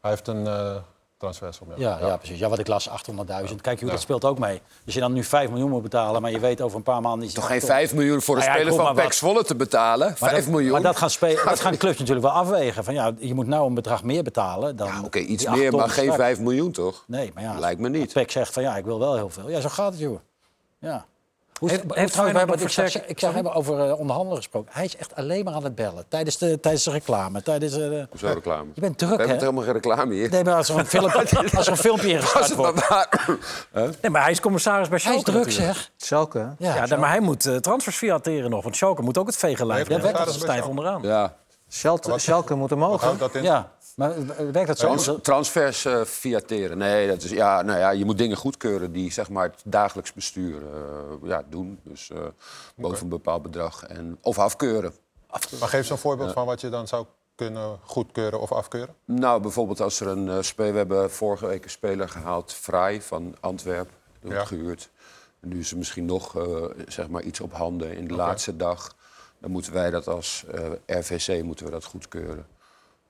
[0.00, 0.82] Dan, eh, hij heeft een
[1.18, 1.98] transfersom, ja.
[1.98, 2.16] Ja, ja.
[2.16, 2.38] precies.
[2.38, 3.60] Ja, wat ik las, 800.000.
[3.60, 4.60] Kijk, dat speelt ook mee.
[4.84, 7.28] Als je dan nu 5 miljoen moet betalen, maar je weet over een paar maanden...
[7.28, 9.12] Is Toch geen 5 miljoen voor een Nou ja, ik speler van PEC.
[9.12, 10.16] Zwolle te betalen?
[10.16, 10.72] 5 dat, miljoen?
[10.72, 11.10] Maar dat gaan,
[11.44, 12.84] dat gaan clubs natuurlijk wel afwegen.
[12.84, 14.86] Van, ja, je moet nou een bedrag meer betalen dan...
[14.86, 16.22] Ja, Oké, iets meer, maar geen straks.
[16.22, 17.04] 5 miljoen, toch?
[17.06, 17.58] Nee, maar ja.
[17.58, 18.12] Lijkt me niet.
[18.12, 19.50] Peck zegt van ja, ik wil wel heel veel.
[19.50, 20.18] Ja, zo gaat het, joh.
[20.78, 21.06] Ja.
[21.58, 24.36] Hoe, Heeft- Feyenoord we hebben, nog ik zag, versterking- ik zag hebben over eh, onderhandelen
[24.36, 24.70] gesproken.
[24.74, 26.04] Hij is echt alleen maar aan het bellen.
[26.08, 27.42] Tijdens de, tijdens de reclame.
[27.42, 28.70] Tijdens, eh, de- Zo reclame.
[28.74, 29.32] Je bent We druk, hebben hè?
[29.32, 30.30] het helemaal geen reclame hier.
[30.30, 31.04] Nee, maar als er een, film,
[31.56, 32.88] als er een filmpje ingestart wordt.
[34.00, 35.76] Nee, maar hij is commissaris bij Hij is Schalke druk, natuurlijk.
[35.76, 35.90] zeg.
[35.96, 36.54] Schalke?
[36.58, 38.62] Ja, maar hij moet eh, transfers fiateren nog.
[38.62, 39.88] Want Schalke moet ook het vegen lijf.
[39.88, 40.78] Nee, Ja, werkt dat als is stijf Schalke.
[40.78, 41.02] onderaan.
[41.02, 41.34] Ja.
[41.68, 43.00] Schalke, Schalke moet Wat omhoog.
[43.00, 43.06] hè?
[43.06, 43.42] houdt dat in?
[43.42, 43.70] ja.
[43.98, 44.86] Maar eh, werkt dat zo?
[44.86, 46.78] Trans- transfers eh fiateren.
[46.78, 50.12] Nee, dat is, ja, nou ja, je moet dingen goedkeuren die zeg maar, het dagelijks
[50.12, 51.80] bestuur eh, ja, doen.
[51.82, 52.18] Dus eh,
[52.76, 53.82] boven een bepaald bedrag.
[53.84, 54.92] En, of afkeuren.
[55.30, 58.94] Maar geef eens een voorbeeld van wat je dan zou kunnen goedkeuren of afkeuren.
[59.04, 60.72] Nou, bijvoorbeeld als er een uh, speler...
[60.72, 63.94] We hebben vorige week een speler gehaald, Vrij van Antwerpen.
[64.20, 64.44] Die Ja.
[64.44, 64.90] gehuurd.
[65.40, 68.26] En nu is er misschien nog uh, zeg maar iets op handen in de okay.
[68.26, 68.94] laatste dag.
[69.40, 72.46] Dan moeten wij dat als uh, RVC moeten we dat goedkeuren.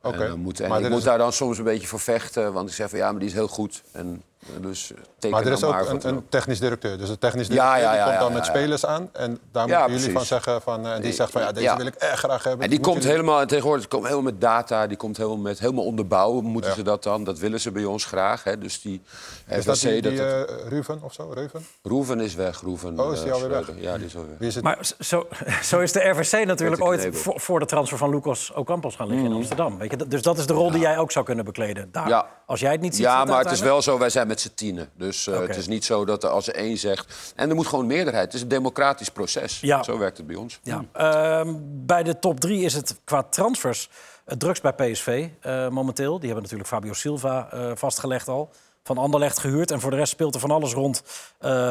[0.03, 0.27] Okay.
[0.29, 1.05] En, moet, en ik moet is...
[1.05, 2.53] daar dan soms een beetje voor vechten.
[2.53, 3.83] Want ik zeg van ja, maar die is heel goed.
[3.93, 4.23] En,
[4.61, 6.99] dus teken maar er is ook maar een, een, technisch directeur.
[6.99, 9.11] Dus de technisch directeur ja, ja, ja, die komt dan ja, met spelers aan.
[9.13, 10.63] En daar moeten jullie van zeggen.
[10.63, 12.65] Van, en die zegt van ja, deze wil ik echt graag hebben.
[12.65, 13.11] En die komt jullie...
[13.11, 14.87] helemaal, tegenwoordig komt helemaal met data.
[14.87, 16.45] Die komt helemaal met helemaal onderbouwen.
[16.45, 17.25] Moeten ze dat dan?
[17.25, 18.45] Dat willen ze bij ons graag.
[18.45, 18.59] Hè.
[18.59, 19.03] Dus die
[19.49, 21.31] is dat die, die uh, Ruven of zo?
[21.35, 21.67] Reuven?
[21.83, 22.61] Roeven is weg.
[22.61, 23.71] Roeven, oh, is die alweer weg?
[23.77, 24.39] Ja, die is alweer weg.
[24.39, 24.65] Wie is het?
[24.65, 25.27] Maar zo,
[25.63, 29.27] zo is de RVC natuurlijk ooit voor, voor, de transfer van Lucas Ocampos gaan liggen
[29.27, 29.33] mm.
[29.33, 29.79] in Amsterdam.
[29.79, 30.07] Weet je?
[30.07, 31.89] Dus dat is de rol die jij ook zou kunnen bekleden.
[31.93, 32.27] Daar.
[32.47, 33.05] Als jij het niet ziet.
[33.05, 34.91] Ja, maar het is wel zo, wij zijn met z'n tienen.
[34.97, 35.47] Dus uh, Oké.
[35.47, 37.33] het is niet zo dat er als er één zegt...
[37.37, 38.25] En er moet gewoon meerderheid.
[38.25, 39.61] Het is een democratisch proces.
[39.61, 39.83] Ja.
[39.83, 40.61] Zo werkt het bij ons.
[40.63, 40.85] Ja.
[40.97, 43.91] Uh, bij de top drie is het qua transfers
[44.25, 46.15] het drukst bij PSV uh, momenteel.
[46.15, 48.51] Die hebben natuurlijk Fabio Silva uh, vastgelegd al.
[48.83, 49.71] Van Anderlecht gehuurd.
[49.71, 51.03] En voor de rest speelt er van alles rond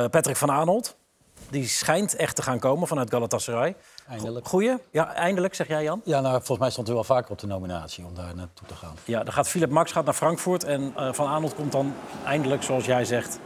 [0.10, 0.96] Patrick van Aanholt.
[1.50, 3.76] Die schijnt echt te gaan komen vanuit Galatasaray.
[4.10, 4.48] Eindelijk.
[4.48, 4.74] Goeie?
[4.92, 6.02] Ja, eindelijk, zeg jij Jan?
[6.04, 8.76] Ja, nou, volgens mij stond hij wel vaker op de nominatie om daar naartoe te
[8.76, 8.94] gaan.
[9.06, 10.64] Ja, dan gaat Philip Max gaat naar Frankfurt.
[10.64, 11.94] En uh, Van Aanholt komt dan
[12.26, 13.40] eindelijk, zoals jij zegt,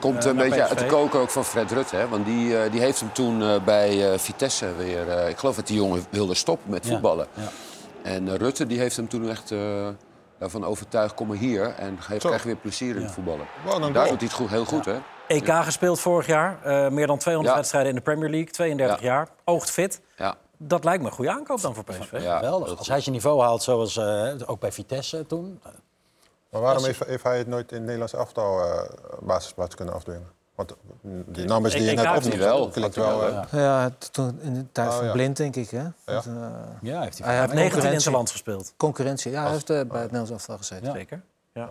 [0.00, 1.96] Komt eh, een beetje uit de koken ook van Fred Rutte.
[1.96, 2.08] Hè?
[2.08, 5.08] Want die, eh, die heeft hem toen eh, bij eh, Vitesse weer...
[5.08, 7.26] eh, ik geloof dat die jongen wilde stoppen met voetballen.
[7.34, 7.42] ja.
[8.02, 9.88] En eh, Rutte die heeft hem toen echt eh,
[10.38, 11.14] daarvan overtuigd...
[11.14, 12.28] kom maar hier en geef, Zo.
[12.28, 13.46] krijg je weer plezier in het voetballen.
[13.64, 14.96] Daar doet hij het goed, heel goed, hè?
[15.28, 16.58] EK gespeeld vorig jaar.
[16.64, 17.60] eh, meer dan 200 Ja.
[17.60, 18.50] wedstrijden in de Premier League.
[18.50, 19.06] 32 Ja.
[19.06, 19.28] jaar.
[19.44, 20.00] Oogt fit.
[20.16, 20.34] Ja.
[20.56, 22.18] Dat lijkt me een goede aankoop dan voor PSV.
[22.22, 22.78] Ja, Geweldig.
[22.78, 25.60] Als hij zijn niveau haalt zoals eh, ook bij Vitesse toen.
[26.50, 28.82] Maar waarom heeft, heeft hij het nooit in het Nederlands elftal eh
[29.20, 30.26] basisplaats kunnen afdwingen?
[30.54, 32.68] Want mm, die nummers die je net opnoemt, hij wel.
[32.68, 33.18] klinkt wel...
[33.18, 33.58] wel, eh, ja.
[33.58, 35.12] Ja, toen in de tijd Oh, van ja.
[35.12, 35.70] Blind, denk ik.
[35.70, 35.82] Hè?
[36.04, 36.32] Want, eh,
[36.82, 37.28] Ja, heeft hij.
[37.28, 38.00] hij heeft 19 in concurrentie.
[38.00, 38.72] zijn land gespeeld.
[38.76, 40.86] Concurrentie, ja, hij heeft eh, bij het Nederlands elftal gezeten.
[40.86, 40.92] Ja.
[40.92, 41.22] Zeker.
[41.52, 41.70] Ja.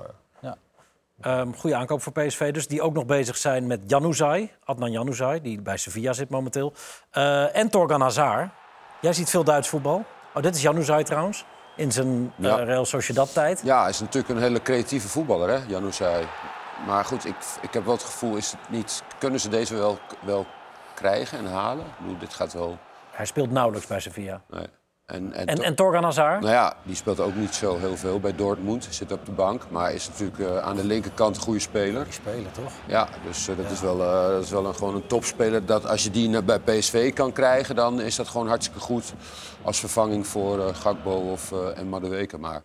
[1.22, 2.68] Ehm, goede aankoop voor PSV dus.
[2.68, 4.51] Die ook nog bezig zijn met Januzaj.
[4.63, 6.74] Adnan Januzaj, die bij Sevilla zit momenteel.
[7.11, 8.49] Eh, en Torgan Hazard.
[9.01, 10.05] Jij ziet veel Duits voetbal.
[10.34, 11.45] Oh, dit is Januzaj trouwens.
[11.76, 12.63] In zijn eh.
[12.63, 13.61] Real Sociedad-tijd.
[13.63, 16.24] Ja, hij is natuurlijk een hele creatieve voetballer, hè, Januzaj.
[16.86, 19.97] Maar goed, ik, ik heb wel het gevoel, is het niet, kunnen ze deze wel,
[20.26, 20.45] wel
[20.95, 21.86] krijgen en halen?
[21.86, 22.78] Ik bedoel, dit gaat wel...
[23.11, 24.41] Hij speelt nauwelijks bij Sevilla.
[24.49, 24.68] Nee.
[25.08, 26.39] En, en, En, to- en Torgan Hazard?
[26.41, 28.88] Nou ja, die speelt ook niet zo heel veel bij Dortmund.
[28.89, 32.03] Zit op de bank, maar is natuurlijk eh, aan de linkerkant een goede speler.
[32.03, 32.72] Die spelen toch?
[32.88, 35.66] Ja, dus eh, dat, Is wel, eh, dat is wel een, gewoon een topspeler.
[35.66, 39.14] Dat als je die naar- bij PSV kan krijgen, dan is dat gewoon hartstikke goed.
[39.62, 42.38] Als vervanging voor eh Gakbo of, eh en Madueke.
[42.38, 42.62] Maar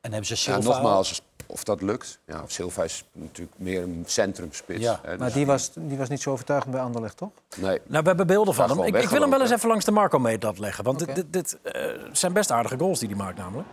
[0.00, 0.68] En hebben ze ja, Silva.
[0.68, 2.20] nogmaals, of dat lukt.
[2.26, 4.80] Ja, Silva is natuurlijk meer een centrumspits.
[4.80, 5.00] Ja.
[5.02, 7.30] hè, dus- Maar die was, die was niet zo overtuigend bij Anderlecht, toch?
[7.56, 7.80] Nee.
[7.86, 8.82] Nou, we hebben beelden van hem.
[8.82, 10.84] Ik, ik wil hem wel eens even langs de Marco meet leggen.
[10.84, 11.82] Want dit, dit, dit eh,
[12.12, 13.68] zijn best aardige goals die hij maakt namelijk.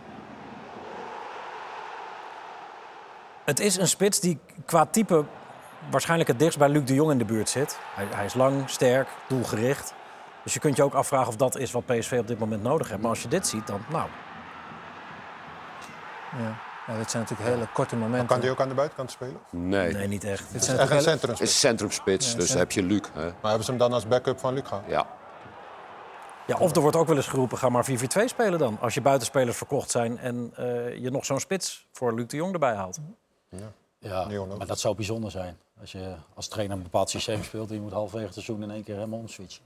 [3.44, 5.24] Het is een spits die qua type
[5.90, 7.78] waarschijnlijk het dichtst bij Luc de Jong in de buurt zit.
[7.94, 9.94] Hij, hij is lang, sterk, doelgericht.
[10.42, 12.88] Dus je kunt je ook afvragen of dat is wat PSV op dit moment nodig
[12.88, 13.00] heeft.
[13.00, 14.08] Maar als je dit ziet, dan nou...
[16.38, 16.58] Ja.
[16.86, 18.26] ja dit zijn natuurlijk hele korte momenten.
[18.28, 19.40] Kan die ook aan de buitenkant spelen?
[19.50, 19.92] Nee.
[19.92, 20.38] Nee, niet echt.
[20.42, 21.30] Dit Het is zijn echt een natuurlijk hele- centrum.
[21.30, 23.02] Het is centrumspits, dus dan heb je Luc.
[23.12, 23.20] Hè.
[23.24, 24.82] Maar hebben ze hem dan als backup van Luc gehad?
[24.86, 25.06] Ja.
[26.46, 28.78] Ja, of er wordt ook wel eens geroepen, ga maar 4-4-2 spelen dan.
[28.80, 32.52] Als je buitenspelers verkocht zijn en eh, je nog zo'n spits voor Luc de Jong
[32.52, 32.98] erbij haalt.
[33.98, 34.58] Ja, ook.
[34.58, 35.58] maar dat zou bijzonder zijn.
[35.80, 38.70] Als je als trainer een bepaald systeem speelt en je moet halverwege het seizoen in
[38.70, 39.64] één keer helemaal omswitchen.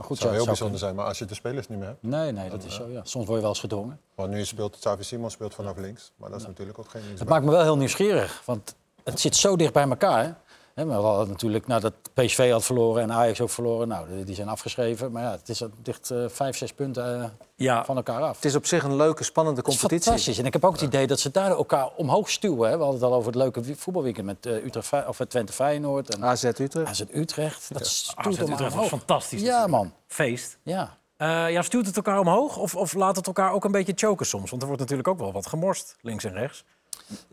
[0.00, 1.86] Maar goed, Het zou ja, heel bijzonder zijn, maar als je de spelers niet meer
[1.86, 2.02] hebt.
[2.02, 2.88] Nee, nee, dat is zo.
[2.88, 3.00] Ja.
[3.04, 4.00] Soms word je wel eens gedwongen.
[4.14, 7.28] Want nu speelt Xavi Simons speelt vanaf links, maar dat is natuurlijk ook geen Het
[7.28, 8.74] maakt me wel heel nieuwsgierig, want
[9.04, 10.24] het zit zo dicht bij elkaar.
[10.24, 10.30] Hè?
[10.74, 14.34] Hè, maar we hadden natuurlijk nadat PSV had verloren en Ajax ook verloren, nou, die-
[14.34, 15.12] zijn afgeschreven.
[15.12, 18.36] Maar ja, het is dicht eh, vijf, zes punten eh, Ja, van elkaar af.
[18.36, 20.00] Het is op zich een leuke, spannende competitie.
[20.00, 20.38] fantastisch.
[20.38, 22.70] En ik heb ook het idee dat ze daar elkaar omhoog stuwen.
[22.70, 22.76] Hè?
[22.76, 26.24] We hadden het al over het leuke voetbalweekend met eh, Utrecht, of, Twente Feyenoord en
[26.24, 26.88] AZ Utrecht.
[26.88, 27.72] AZ Utrecht.
[27.72, 29.70] Dat AZ stuurt om Utrecht was fantastisch Ja, natuurlijk.
[29.82, 29.92] man.
[30.06, 30.58] Feest.
[30.62, 30.98] Ja.
[31.16, 34.26] Eh, ja, stuurt het elkaar omhoog of, of laat het elkaar ook een beetje choken
[34.26, 34.50] soms?
[34.50, 36.64] Want er wordt natuurlijk ook wel wat gemorst, links en rechts.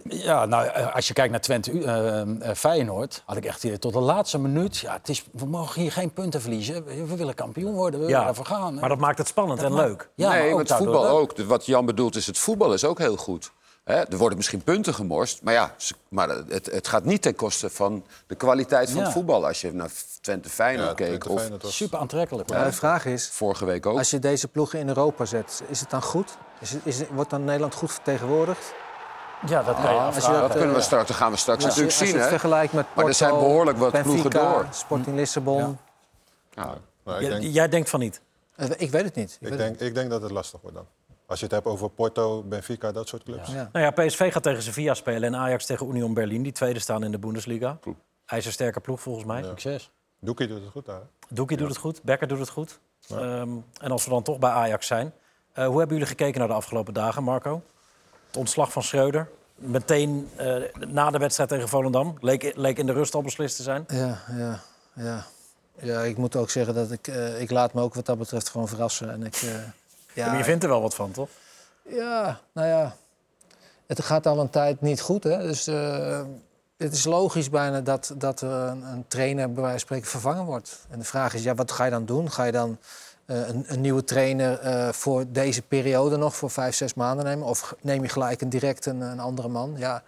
[0.10, 1.72] Ja, nou, eh, als je kijkt naar Twente
[2.42, 4.78] eh, Feyenoord, had ik echt hier tot de laatste minuut.
[4.78, 6.86] Ja, het is, we mogen hier geen punten verliezen.
[6.86, 8.74] We, willen kampioen worden, we willen ervoor gaan.
[8.74, 8.80] hè.
[8.80, 10.10] maar dat maakt het spannend en maakt- leuk.
[10.16, 11.12] Ja, nee, maar daardoor voetbal leuk.
[11.12, 11.38] ook.
[11.48, 13.52] Wat Jan bedoelt is, het voetbal is ook heel goed.
[13.84, 15.76] Hè, er worden misschien punten gemorst, maar, ja,
[16.10, 19.04] maar het, het gaat niet ten koste van de kwaliteit van Ja.
[19.04, 19.48] het voetbal.
[19.48, 19.90] Als je naar
[20.22, 22.50] Twente Feyenoord Ja, keek, Twente of was- Super aantrekkelijk.
[22.50, 23.98] Maar de vraag is, vorige week ook.
[23.98, 26.38] als je deze ploegen in Europa zet, is het dan goed?
[26.60, 28.74] Is het, is het- wordt dan Nederland goed vertegenwoordigd?
[29.46, 30.32] Ja, dat kan je afvragen.
[30.40, 32.16] dat, dat kunnen we straks, dat gaan we straks Als je, natuurlijk als je zien.
[32.16, 32.40] het Hè?
[32.40, 34.66] vergelijkt met Porto, Maar er zijn behoorlijk wat Benfica, ploegen door.
[34.72, 35.78] Sporting Lissabon.
[36.56, 36.76] Ja.
[37.04, 38.22] Nou, ik, J- denk, Jij denkt van niet.
[38.56, 39.38] Eh, Ik weet het niet.
[39.42, 40.86] Ik denk, ik denk dat het lastig wordt dan.
[41.26, 43.52] Als je het hebt over Porto, Benfica, dat soort clubs.
[43.52, 43.70] Ja.
[43.72, 46.44] Nou ja, PSV gaat tegen Sevilla spelen en Ajax tegen Union Berlin.
[46.44, 47.78] Die tweede staan in de Bundesliga.
[48.26, 49.44] IJzersterke ploeg volgens mij.
[49.44, 49.92] Succes.
[50.20, 50.96] Doekie doet het goed daar.
[51.00, 51.06] hè?
[51.36, 52.80] Doekie doet het goed, Becker doet het goed.
[53.10, 53.50] Ehm,
[53.82, 55.14] en als we dan toch bij Ajax zijn.
[55.54, 57.62] eh, hoe hebben jullie gekeken naar de afgelopen dagen, Marco?
[58.28, 59.30] Het ontslag van Schreuder.
[59.56, 60.56] Meteen eh,
[60.88, 62.18] na de wedstrijd tegen Volendam.
[62.20, 63.84] Leek, leek in de rust al beslist te zijn.
[63.88, 64.60] Ja, ja,
[64.94, 65.26] ja.
[65.80, 68.50] Ja, ik moet ook zeggen dat ik, eh, ik laat me ook wat dat betreft
[68.50, 69.10] gewoon verrassen.
[69.10, 69.50] En ik, eh,
[70.14, 71.30] ja, Maar je vindt er wel wat van, toch?
[71.82, 72.96] Ja, nou ja.
[73.86, 75.24] Het gaat al een tijd niet goed.
[75.24, 75.42] Hè?
[75.42, 75.66] Dus
[76.78, 80.80] het is logisch bijna dat, dat een, een trainer bij wijze van spreken vervangen wordt.
[80.90, 82.32] En de vraag is, ja, wat ga je dan doen?
[82.32, 82.78] Ga je dan
[83.28, 87.48] een, een nieuwe trainer eh, voor deze periode nog, voor vijf, zes maanden nemen?
[87.48, 89.74] Of neem je gelijk een direct een, andere man?
[89.78, 90.04] Ja,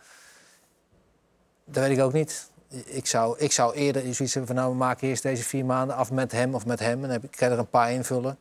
[1.66, 2.50] dat weet ik ook niet.
[2.86, 5.96] Ik zou, ik zou eerder zoiets hebben van, nou, we maken eerst deze vier maanden
[5.96, 6.94] af met hem of met hem.
[6.94, 8.38] En dan heb ik, kan er een paar invullen.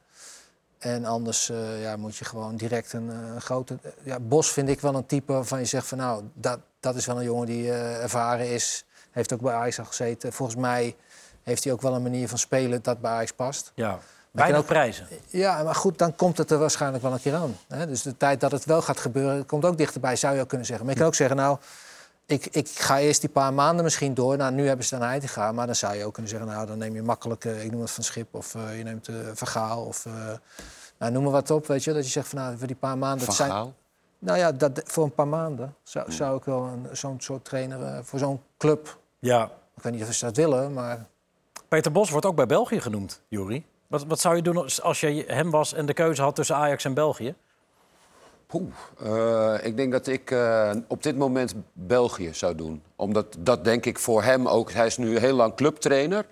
[0.78, 3.78] En anders eh, ja, moet je gewoon direct een, eh, grote...
[4.02, 5.98] Ja, Bos vind ik wel een type waarvan je zegt van...
[5.98, 8.84] nou, dat, dat is wel een jongen die eh, ervaren is.
[9.10, 10.32] Heeft ook bij Ajax al gezeten.
[10.32, 10.96] Volgens mij
[11.42, 13.72] heeft hij ook wel een manier van spelen dat bij Ajax past.
[13.74, 13.98] Ja.
[14.58, 15.06] Ook- prijzen.
[15.26, 17.56] Ja, maar goed, dan komt het er waarschijnlijk wel een keer aan.
[17.68, 17.86] Hè?
[17.86, 20.66] Dus de tijd dat het wel gaat gebeuren, komt ook dichterbij, zou je ook kunnen
[20.66, 20.84] zeggen.
[20.84, 21.58] Maar je kan ook zeggen, nou,
[22.26, 24.36] ik, ik ga eerst die paar maanden misschien door.
[24.36, 25.52] Nou, nu hebben ze dan Heitinga.
[25.52, 27.80] Maar dan zou je ook kunnen zeggen, nou, dan neem je makkelijk, eh, ik noem
[27.80, 28.34] het Van Schip...
[28.34, 30.06] of eh, je neemt eh Vergaal of
[30.98, 31.92] nou, noem maar wat op, weet je.
[31.92, 33.32] Dat je zegt van, nou, voor die paar maanden...
[33.32, 33.74] Zijn?
[34.18, 38.04] Nou ja, dat, voor een paar maanden zou, zou ik wel een- zo'n soort trainer
[38.04, 38.98] voor zo'n club...
[39.18, 39.50] Ja.
[39.76, 41.06] Ik weet niet of ze dat willen, maar...
[41.68, 43.66] Peter Bos wordt ook bij België genoemd, Juri.
[43.88, 46.84] Wat, wat zou je doen als- je hem was en de keuze had tussen Ajax
[46.84, 47.34] en België?
[48.46, 48.72] Poeh,
[49.02, 52.82] eh, ik denk dat ik eh, op dit moment België zou doen.
[52.96, 54.72] Omdat dat denk ik voor hem ook...
[54.72, 56.26] Hij is nu heel lang clubtrainer.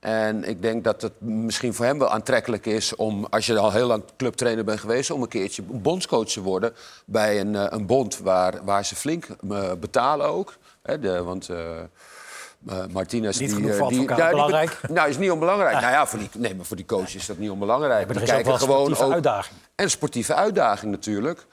[0.00, 2.96] En ik denk dat het misschien voor hem wel aantrekkelijk is...
[2.96, 5.10] om, als je al heel lang clubtrainer bent geweest...
[5.10, 6.72] om een keertje bondscoach te worden
[7.04, 9.26] bij een, eh, een bond waar, waar ze flink
[9.80, 10.56] betalen ook.
[10.82, 11.50] Hè, de, want...
[12.68, 13.38] eh, Martinez...
[13.38, 14.80] Niet die, genoeg eh, die- ja, belangrijk.
[14.88, 15.80] nou, is niet onbelangrijk.
[15.80, 18.06] Nou ja, voor die, nee, maar voor die coach is dat niet onbelangrijk.
[18.06, 19.58] Maar er Die is ook wel een sportieve ook- uitdaging.
[19.74, 21.46] En sportieve uitdaging natuurlijk.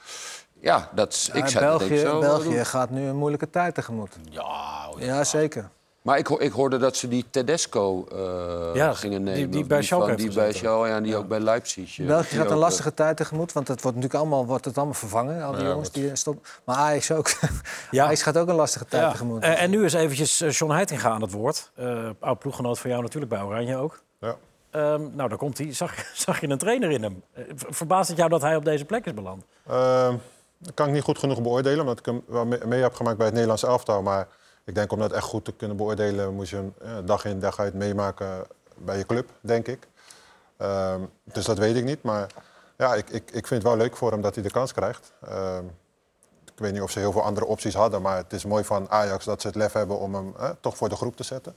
[0.60, 3.16] Ja, dat, is- ik Ja, zou dat denk ik België, zo België gaat nu een
[3.16, 4.16] moeilijke tijd tegemoet.
[4.30, 5.68] Ja, Ja, zeker.
[6.10, 9.50] Maar ik, ho- ik hoorde dat ze die Tedesco eh, Ja, gingen die- nemen.
[9.50, 10.52] die Of bij Schalke van- heeft Die bij.
[10.52, 11.98] Schalke, ja, en die ook bij Leipzig.
[11.98, 14.64] eh, België die gaat een ook, lastige tijd tegemoet, want het wordt natuurlijk allemaal, wordt
[14.64, 15.42] het allemaal vervangen.
[15.42, 16.44] Al die Ja, jongens die stoppen.
[16.64, 17.30] Maar Ajax ook.
[17.90, 18.04] Ja.
[18.04, 19.10] Ajax gaat ook een lastige tijd Ja.
[19.10, 19.42] tegemoet.
[19.42, 21.70] Eh, en nu is eventjes eh, John Heitinga aan het woord.
[21.74, 24.02] Eh oud ploeggenoot van jou natuurlijk bij Oranje ook.
[24.20, 24.36] Ja.
[24.70, 25.74] Ehm, nou, daar komt hij.
[25.74, 25.94] Zag,
[26.26, 27.22] zag je een trainer in hem?
[27.32, 29.44] Eh, ver- Verbaast het jou dat hij op deze plek is beland?
[29.68, 30.14] Ehm,
[30.58, 33.16] dat kan ik niet goed genoeg beoordelen, omdat ik hem wel mee, mee heb gemaakt
[33.16, 34.02] bij het Nederlands elftal.
[34.02, 34.28] Maar
[34.70, 37.40] ik denk om dat echt goed te kunnen beoordelen, moet je hem eh, dag in
[37.40, 38.46] dag uit meemaken
[38.76, 39.88] bij je club, denk ik.
[40.56, 42.02] Ehm, dus dat weet ik niet.
[42.02, 42.26] Maar
[42.76, 45.12] ja, ik, ik, ik vind het wel leuk voor hem dat hij de kans krijgt.
[45.26, 45.64] Ehm,
[46.44, 48.90] ik weet niet of ze heel veel andere opties hadden, maar het is mooi van
[48.90, 51.56] Ajax dat ze het lef hebben om hem eh, toch voor de groep te zetten.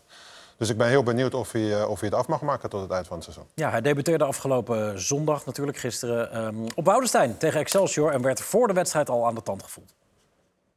[0.57, 2.81] Dus ik ben heel benieuwd of hij, eh, of hij het af mag maken tot
[2.81, 3.47] het eind van het seizoen.
[3.53, 8.11] Ja, hij debuteerde afgelopen zondag natuurlijk, gisteren, ehm, op Woudenstein tegen Excelsior...
[8.11, 9.93] en werd voor de wedstrijd al aan de tand gevoeld.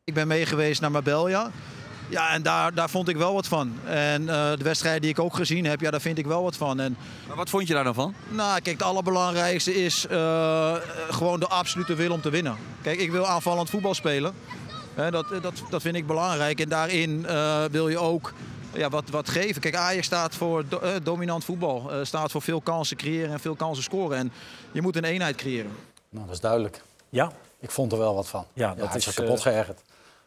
[0.05, 1.51] Ik ben meegeweest naar Marbella.
[2.09, 3.72] Ja, en daar, daar vond ik wel wat van.
[3.84, 6.57] En eh, de wedstrijd die ik ook gezien heb, ja, daar vind ik wel wat
[6.57, 6.80] van.
[6.80, 6.96] En,
[7.28, 8.14] Maar wat vond je daar dan van?
[8.28, 12.57] nou, kijk, het allerbelangrijkste is eh, eh, gewoon de absolute wil om te winnen.
[12.82, 14.34] Kijk, ik wil aanvallend voetbal spelen.
[14.94, 16.61] Hè, dat, dat, dat vind ik belangrijk.
[16.61, 18.32] En daarin eh, wil je ook
[18.72, 19.61] ja, wat, wat geven.
[19.61, 21.92] Kijk, Ajax staat voor do- eh, dominant voetbal.
[21.92, 24.18] Eh, staat voor veel kansen creëren en veel kansen scoren.
[24.18, 24.32] En
[24.72, 25.70] je moet een eenheid creëren.
[26.09, 26.82] Nou, dat is duidelijk.
[27.09, 28.46] Ja, Ik vond er wel wat van.
[28.52, 29.80] Ja, dat is kapot eh, geërgerd.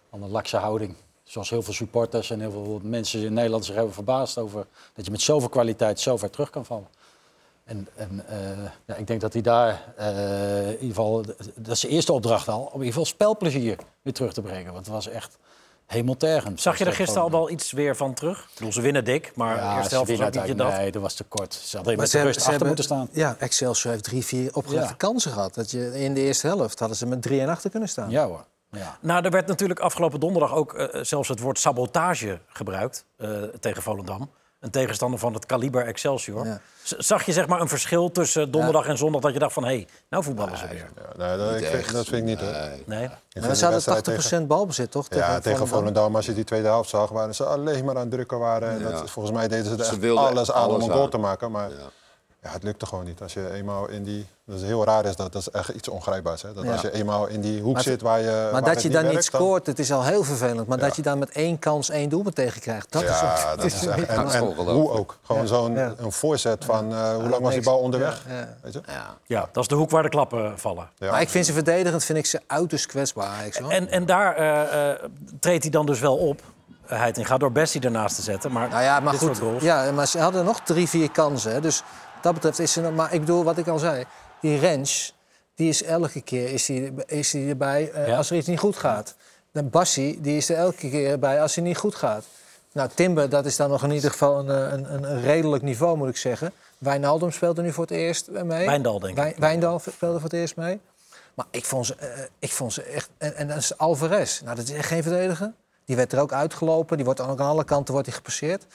[0.09, 0.95] Van een lakse houding.
[1.29, 5.05] Zoals heel veel supporters en heel veel mensen in Nederland zich hebben verbaasd over dat
[5.05, 6.87] je met zoveel kwaliteit zo ver terug kan vallen.
[7.63, 8.37] En, en eh,
[8.85, 11.25] ja, ik denk dat hij daar eh, in ieder geval,
[11.55, 14.73] dat is zijn eerste opdracht al, om in ieder geval spelplezier weer terug te brengen.
[14.73, 15.37] Want het was echt
[15.85, 16.61] hemeltergend.
[16.61, 18.39] zag je er gisteren al wel iets weer van terug?
[18.39, 20.53] Ik bedoel, ze winnen dik, maar de Ja, eerste helft was niet je.
[20.53, 21.53] Nee, dat was te kort.
[21.53, 23.09] Ze hadden Maar met ze de hebben- rust achter hebben- moeten staan.
[23.11, 24.93] Ja, Excelsior heeft drie, vier opgelegde Ja.
[24.93, 25.53] kansen gehad.
[25.53, 28.09] Dat je in de eerste helft hadden ze met drie en achter kunnen staan.
[28.09, 28.45] Ja hoor.
[28.71, 28.97] Ja.
[29.01, 33.81] Nou, er werd natuurlijk afgelopen donderdag ook eh, zelfs het woord sabotage gebruikt eh, tegen
[33.81, 34.29] Volendam.
[34.59, 36.45] Een tegenstander van het kaliber Excelsior.
[36.45, 36.61] Ja.
[36.83, 39.63] Zag je zeg maar een verschil tussen donderdag en zondag dat je dacht van...
[39.63, 40.89] hé, hey, nou voetballen ze weer.
[41.17, 42.51] Ja, nee, dat, ik vind- dat vind ik niet hoor.
[42.85, 43.09] Nee.
[43.41, 45.07] Maar ze hadden wedstrijd 80% balbezit, toch?
[45.07, 46.15] Tegen, ja, tegen Volendam?
[46.15, 48.69] Als je die tweede helft zag, waren ze alleen maar aan het drukken waren.
[48.69, 51.17] En dat, volgens mij deden ze er Ze echt alles aan om een goal te
[51.17, 51.51] maken.
[51.51, 51.69] Maar
[52.43, 52.49] ja.
[52.49, 53.21] het lukte gewoon niet.
[53.21, 54.25] Als je eenmaal in die...
[54.45, 56.41] Dat is heel raar, is dat, dat is echt iets ongrijpbaars.
[56.41, 56.53] Hè?
[56.53, 56.71] Dat Ja.
[56.71, 59.03] als je eenmaal in die hoek Maar zit waar je waar Maar dat je dan
[59.03, 60.67] niet werkt, dan- scoort, het is al heel vervelend.
[60.67, 60.85] Maar Ja.
[60.85, 63.55] dat je dan met één kans één doelpunt tegen krijgt, dat is Ja, ook...
[63.57, 64.07] dat is echt...
[64.07, 65.17] En, Dat is en hoe ook.
[65.23, 65.47] Gewoon Ja.
[65.47, 65.93] zo'n Ja.
[65.97, 66.91] een voorzet van...
[66.93, 68.23] eh, hoe lang was die bal onderweg?
[68.27, 68.55] Ja, ja.
[68.61, 68.81] Weet je?
[68.85, 69.15] Ja.
[69.25, 70.89] Ja, dat is de hoek waar de klappen vallen.
[70.97, 71.11] Ja.
[71.11, 73.47] Maar ik vind ze verdedigend vind ik ze uiterst kwetsbaar.
[73.69, 74.99] En, en daar eh, eh,
[75.39, 76.41] treedt hij dan dus wel op.
[76.91, 78.51] Uh, Heitinga door Bessie ernaast te zetten.
[78.51, 79.39] Maar, Nou ja, maar goed.
[79.59, 81.51] Ja, maar ze hadden nog drie, vier kansen.
[81.51, 81.61] Hè.
[81.61, 81.83] Dus
[82.21, 82.81] dat betreft is ze...
[82.81, 84.05] nog- Maar ik bedoel, wat ik al zei.
[84.41, 85.15] Die Rens,
[85.55, 88.17] die is elke keer is die, is die erbij eh, Ja.
[88.17, 89.15] als er iets niet goed gaat.
[89.51, 92.25] De Bassi, die is er elke keer bij als hij niet goed gaat.
[92.73, 95.97] Nou, Timber, dat is dan nog in ieder geval een, eh, een, een, redelijk niveau,
[95.97, 96.51] moet ik zeggen.
[96.77, 98.65] Wijnaldum speelde nu voor het eerst eh, mee.
[98.65, 99.23] Wijndal, denk ik.
[99.23, 100.79] Wij- Wijndal speelde voor het eerst mee.
[101.33, 103.09] Maar ik vond ze, ik vond ze echt...
[103.17, 104.39] En, en dat is Alvarez.
[104.41, 105.53] Nou, dat is echt geen verdediger.
[105.85, 106.95] Die werd er ook uitgelopen.
[106.97, 108.65] Die wordt ook aan alle kanten wordt hij gepasseerd.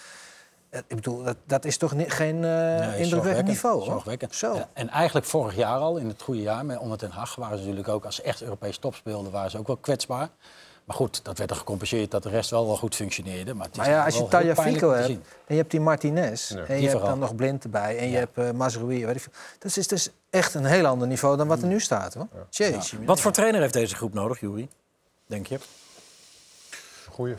[0.74, 3.84] Eh, Ik bedoel, dat, dat is toch geen eh Nee, indrukwekkend niveau, hoor.
[3.84, 4.34] zorgwekkend.
[4.34, 4.54] Zo.
[4.54, 7.56] Ja, en eigenlijk vorig jaar al, in het goede jaar, met onder Ten Hag, waren
[7.58, 10.28] ze natuurlijk ook als ze echt Europees top speelden, waren ze ook wel kwetsbaar.
[10.84, 13.54] Maar goed, dat werd er gecompenseerd dat de rest wel wel goed functioneerde.
[13.54, 16.48] Maar, het is Maar ja, als je Tagliafico hebt en je hebt die Martinez...
[16.48, 16.56] Ja.
[16.56, 17.08] en Die je hebt vooral.
[17.10, 19.06] dan nog Blind erbij en je hebt uh, Mazraoui...
[19.06, 19.32] weet ik veel.
[19.58, 22.28] Dat is dus echt een heel ander niveau dan wat er nu staat, hoor.
[22.50, 23.04] Jeetje.
[23.04, 24.68] Wat voor trainer heeft deze groep nodig, Jury?
[25.26, 25.58] Denk je?
[27.10, 27.34] Goeie.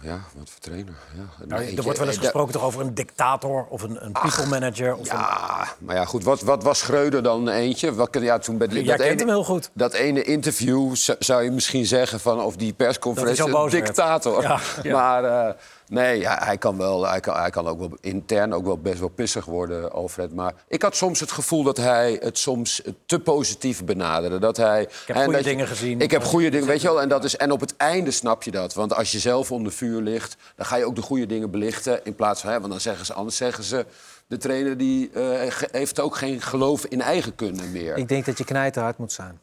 [0.00, 0.94] Ja, wat voor trainer.
[1.14, 1.46] Ja.
[1.46, 4.12] Nou, Nee, er wordt wel eens eh, gesproken toch over een dictator of een, een
[4.12, 4.94] people manager.
[4.96, 5.18] Of een...
[5.18, 6.24] Ja, maar ja, goed.
[6.24, 7.94] Wat, wat was Schreuder dan eentje?
[7.94, 9.70] Wat, ja, toen bij Jij dat kent hem heel goed.
[9.72, 14.42] dat ene interview zou, je misschien zeggen van of die persconferentie een dictator.
[14.42, 14.92] Ja, ja.
[14.92, 15.54] Maar eh,
[15.88, 19.08] nee, hij kan wel, hij kan, hij kan ook wel intern ook wel best wel
[19.08, 20.34] pissig worden, Alfred.
[20.34, 24.38] Maar ik had soms het gevoel dat hij het soms te positief benaderde.
[24.38, 26.00] Dat hij, ik heb goede dingen gezien.
[26.00, 27.00] Ik heb goede dingen, weet je wel.
[27.00, 28.74] En, dat is, en op het einde snap je dat.
[28.74, 32.04] Want als je zelf onder vuur ligt, dan ga je ook de goede dingen belichten.
[32.04, 33.86] In plaats van, hè, want dan zeggen ze anders zeggen ze.
[34.28, 37.96] De trainer die, eh, heeft ook geen geloof in eigen kunnen meer.
[37.96, 39.40] Ik denk dat je knijterhard moet zijn.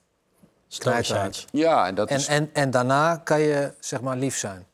[0.68, 1.46] Stoïcijns.
[1.52, 2.28] Ja, en dat En, is...
[2.28, 4.66] en, en daarna kan je zeg maar lief zijn.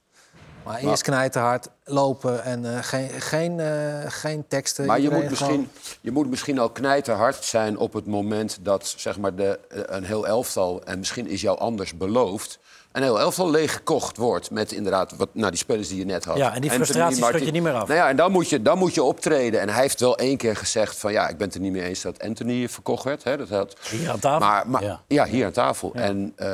[0.70, 4.86] Maar eerst knijterhard, lopen en eh, geen, geen, eh, geen teksten.
[4.86, 5.70] Maar je moet, gewoon- misschien,
[6.02, 10.04] je moet misschien al knijterhard zijn op het moment dat zeg maar, de, eh, een
[10.04, 10.84] heel elftal...
[10.84, 12.60] en misschien is jou anders beloofd...
[13.02, 16.38] een heel elftal leeggekocht wordt met inderdaad wat, nou, die spelers die je net had.
[16.38, 17.88] Ja, en die Anthony, frustratie schud Martin- je niet meer af.
[17.88, 19.62] Nou ja, en dan moet, je, dan moet je optreden.
[19.62, 21.12] En hij heeft wel één keer gezegd van...
[21.12, 23.24] ja, ik ben het er niet mee eens dat Anthony verkocht werd.
[23.24, 24.48] Hè, dat had, Hier aan tafel.
[24.48, 25.02] Maar, maar, ja.
[25.08, 25.26] Ja.
[25.26, 25.92] hier aan tafel.
[25.94, 26.48] En, eh,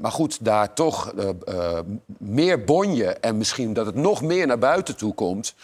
[0.00, 1.78] maar goed, daar toch eh, eh,
[2.18, 5.54] meer bonje en misschien dat het nog meer naar buiten toe komt.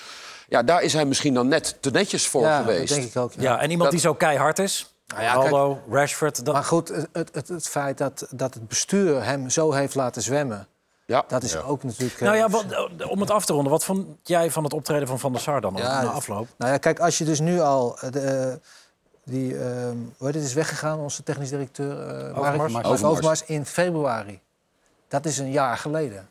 [0.48, 2.88] Ja, daar is hij misschien dan net te netjes voor ja, geweest.
[2.88, 3.32] dat denk ik ook.
[3.32, 3.42] Ja.
[3.42, 4.94] Ja, en iemand Dat- die zo keihard is.
[5.06, 6.44] Nou ja, Ronaldo, Rashford.
[6.44, 6.54] Dat...
[6.54, 10.66] Maar goed, het, het, het, feit dat, dat het bestuur hem zo heeft laten zwemmen...
[11.04, 11.24] Ja.
[11.28, 12.20] dat is ook natuurlijk...
[12.20, 12.64] eh, Nou ja, wat,
[13.08, 15.60] om het af te ronden, wat vond jij van het optreden van Van der Sar
[15.60, 16.48] dan Ja, na afloop?
[16.58, 17.98] Nou ja, kijk, als je dus nu al...
[18.00, 18.54] eh, De, eh,
[19.24, 21.90] die, ehm hoe heet het, is weggegaan, onze technisch directeur...
[22.08, 22.72] eh, Overmars.
[22.72, 23.02] Mark Overmars.
[23.02, 24.40] Overmars in februari.
[25.08, 26.28] Dat is een jaar geleden.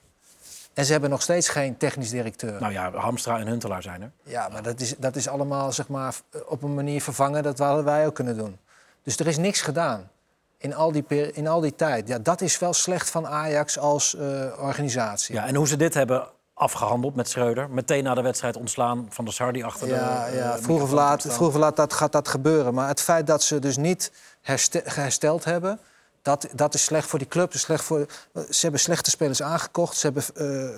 [0.73, 2.59] En ze hebben nog steeds geen technisch directeur.
[2.61, 4.11] Nou ja, Hamstra en Huntelaar zijn er.
[4.23, 6.15] Ja, maar dat is, dat is allemaal zeg maar,
[6.45, 7.43] op een manier vervangen.
[7.43, 8.57] Dat hadden wij ook kunnen doen.
[9.05, 10.09] Dus er is niks gedaan
[10.57, 12.07] in al die, in al die tijd.
[12.07, 15.35] Ja, dat is wel slecht van Ajax als eh, organisatie.
[15.35, 17.69] Ja, en hoe ze dit hebben afgehandeld met Schreuder.
[17.69, 20.35] Meteen na de wedstrijd ontslaan van de Sar die achter Ja, de...
[20.35, 22.73] ja, de vroeg of laat, vroeg of laat dat, gaat dat gebeuren.
[22.73, 25.79] Maar het feit dat ze dus niet herste- hersteld hebben...
[26.21, 27.53] Dat, dat is slecht voor die club.
[27.53, 29.97] is slecht voor, ze hebben slechte spelers aangekocht.
[29.97, 30.23] Ze hebben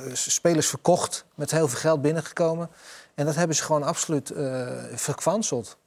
[0.07, 2.69] eh, spelers verkocht met heel veel geld binnengekomen.
[3.15, 5.77] En dat hebben ze gewoon absoluut eh verkwanseld.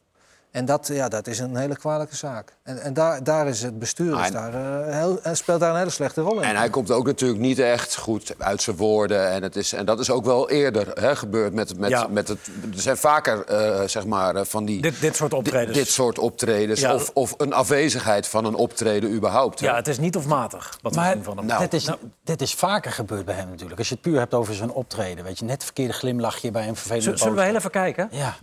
[0.50, 2.56] En dat, ja, dat is een hele kwalijke zaak.
[2.62, 4.54] En, en daar, daar is het bestuur Ah, en- daar,
[4.88, 6.42] eh, heel, en speelt daar een hele slechte rol in.
[6.48, 9.30] En hij komt ook natuurlijk niet echt goed uit zijn woorden.
[9.30, 12.06] En, het is, en dat is ook wel eerder hè, gebeurd met, met, Ja.
[12.10, 12.38] met het...
[12.74, 14.82] Er zijn vaker eh, zeg maar, eh, van die...
[14.82, 15.76] Dit, dit soort optredens.
[15.76, 16.80] dit soort optredens.
[16.80, 16.94] Ja.
[16.94, 19.60] Of, of een afwezigheid van een optreden überhaupt.
[19.60, 19.66] hè.
[19.66, 21.46] Ja, het is niet of matig wat we Maar zien van hem.
[21.46, 21.88] Nou, dit, is,
[22.24, 23.78] dit is vaker gebeurd bij hem natuurlijk.
[23.78, 25.24] Als je het puur hebt over zijn optreden.
[25.24, 28.08] Weet je, net verkeerde glimlachje bij een vervelende Zullen zullen we heel even kijken?
[28.10, 28.36] Ja.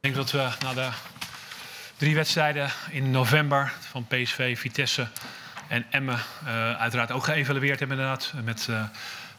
[0.00, 0.88] Ik denk dat we na de
[1.96, 5.06] drie wedstrijden in november van PSV, Vitesse
[5.68, 8.32] en Emmen eh, uiteraard ook geëvalueerd hebben inderdaad.
[8.44, 8.82] Met, eh,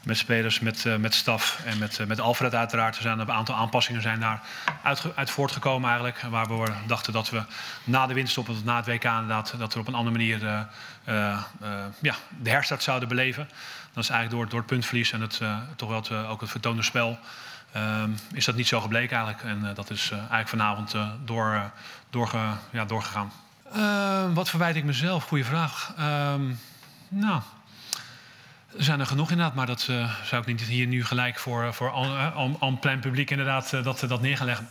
[0.03, 2.95] met spelers, met, eh, met staf en met, met Alfred uiteraard.
[2.95, 4.41] Er zijn een aantal aanpassingen zijn daar
[5.15, 6.21] uit, voortgekomen eigenlijk.
[6.29, 7.43] Waar we dachten dat we
[7.83, 10.39] na de of na het WK inderdaad, dat we op een andere manier
[12.01, 13.49] ja, de herstart zouden beleven.
[13.93, 15.41] Dat is eigenlijk door, door het puntverlies en het,
[15.75, 17.19] toch wel het, ook het vertoonde spel.
[17.71, 19.43] Ehm, is dat niet zo gebleken eigenlijk.
[19.43, 21.71] En eh, dat is eh, eigenlijk vanavond eh, door,
[22.09, 22.37] doorge,
[22.71, 23.31] ja, doorgegaan.
[23.73, 25.23] Ehm, wat verwijt ik mezelf?
[25.23, 25.93] Goeie vraag.
[25.97, 26.53] Ehm,
[27.07, 27.41] nou,
[28.77, 31.73] er zijn er genoeg inderdaad, maar dat eh, zou ik niet hier nu gelijk voor,
[31.73, 34.69] voor al, al, al plein publiek inderdaad eh, dat, dat neer gaan leggen.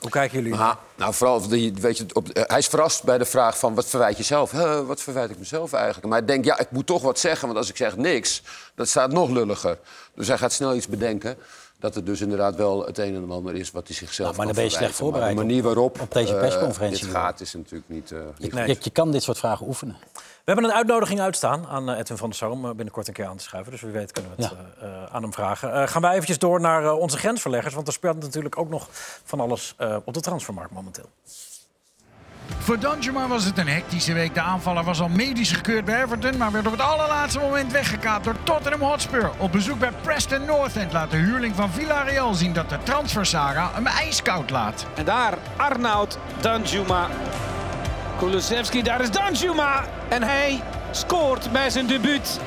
[0.00, 0.58] Hoe kijken jullie?
[0.58, 3.86] Ah, nou, vooral, die, weet je, op, hij is verrast bij de vraag van wat
[3.86, 4.50] verwijt je zelf?
[4.50, 6.06] Huh, wat verwijt ik mezelf eigenlijk?
[6.06, 8.42] Maar ik denk, ja, ik moet toch wat zeggen, want als ik zeg niks,
[8.74, 9.78] dat staat nog lulliger.
[10.14, 11.36] Dus hij gaat snel iets bedenken.
[11.84, 14.46] Dat het dus inderdaad wel het een en ander is wat hij zichzelf Nou, maar
[14.46, 17.04] dan ben je slecht voorbereid de op- manier waarop op deze eh, persconferentie.
[17.04, 18.10] dit gaat is natuurlijk niet...
[18.12, 18.68] eh, niet Nee.
[18.68, 19.96] Je, je kan dit soort vragen oefenen.
[20.12, 20.20] We
[20.52, 23.36] hebben een uitnodiging uitstaan aan eh, Edwin van der Sar om binnenkort een keer aan
[23.36, 23.72] te schuiven.
[23.72, 24.52] Dus wie weet kunnen we het
[25.10, 25.72] aan hem vragen.
[25.72, 27.74] Eh, gaan wij eventjes door naar onze grensverleggers.
[27.74, 28.88] Want er speelt natuurlijk ook nog
[29.24, 31.08] van alles eh, op de transfermarkt momenteel.
[32.64, 34.34] Voor Danjuma was het een hectische week.
[34.34, 38.24] De aanvaller was al medisch gekeurd bij Everton, maar werd op het allerlaatste moment weggekaapt
[38.24, 39.30] door Tottenham Hotspur.
[39.36, 43.70] Op bezoek bij Preston North End laat de huurling van Villarreal zien dat de transfersaga
[43.74, 44.86] hem ijskoud laat.
[44.94, 47.08] En daar Arnoud Danjuma.
[48.18, 49.84] Kulusevski, daar is Danjuma.
[50.08, 52.40] En hij scoort bij zijn debuut.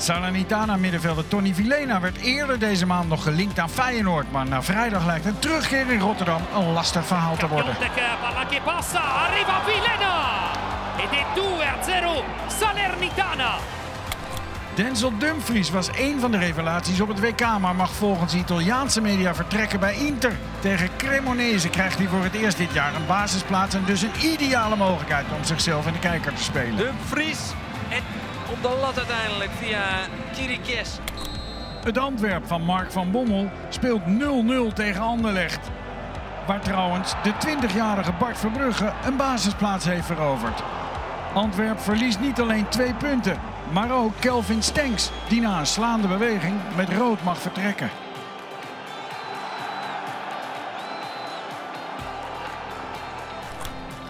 [0.00, 5.06] Salernitana middenvelder Tony Vilena werd eerder deze maand nog gelinkt aan Feyenoord, maar na vrijdag
[5.06, 7.76] lijkt een terugkeer in Rotterdam een lastig verhaal te worden.
[8.94, 10.50] arriva Vilena
[10.98, 12.24] ed è 2-0
[12.58, 13.54] Salernitana.
[14.74, 19.34] Denzel Dumfries was één van de revelaties op het WK, maar mag volgens Italiaanse media
[19.34, 20.32] vertrekken bij Inter.
[20.60, 24.76] Tegen Cremonese krijgt hij voor het eerst dit jaar een basisplaats en dus een ideale
[24.76, 26.76] mogelijkheid om zichzelf in de kijker te spelen.
[26.76, 27.38] Dumfries.
[27.88, 28.02] En
[28.50, 29.82] op de lat uiteindelijk via
[30.32, 30.98] Kirikes.
[31.84, 34.02] Het Antwerp van Mark van Bommel speelt
[34.70, 35.70] 0-0 tegen Anderlecht.
[36.46, 40.62] Waar trouwens de 20-jarige Bart Verbrugge een basisplaats heeft veroverd.
[41.34, 43.38] Antwerp verliest niet alleen twee punten,
[43.72, 47.90] maar ook Kelvin Stenks, die na een slaande beweging met rood mag vertrekken.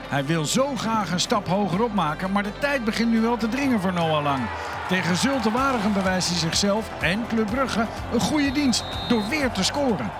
[0.08, 3.48] Hij wil zo graag een stap hoger opmaken, maar de tijd begint nu wel te
[3.48, 4.48] dringen voor Noah Lang.
[4.88, 9.64] Tegen Zulte Waregem bewijst hij zichzelf en Club Brugge een goede dienst door weer te
[9.64, 10.10] scoren.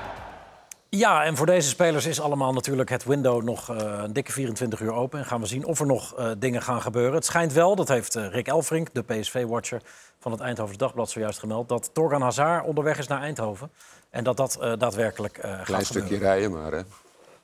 [0.88, 4.80] Ja, en voor deze spelers is allemaal natuurlijk het window nog eh, een dikke 24
[4.80, 5.18] uur open.
[5.18, 7.14] En gaan we zien of er nog eh, dingen gaan gebeuren.
[7.14, 9.82] Het schijnt wel, dat heeft eh, Rick Elfrink, de PSV-watcher
[10.18, 11.68] van het Eindhovens Dagblad, zojuist gemeld...
[11.68, 13.70] dat Torgan Hazard onderweg is naar Eindhoven.
[14.10, 16.28] En dat dat eh, daadwerkelijk eh gaat Klein stukje gebeuren.
[16.28, 16.82] rijden maar, hè.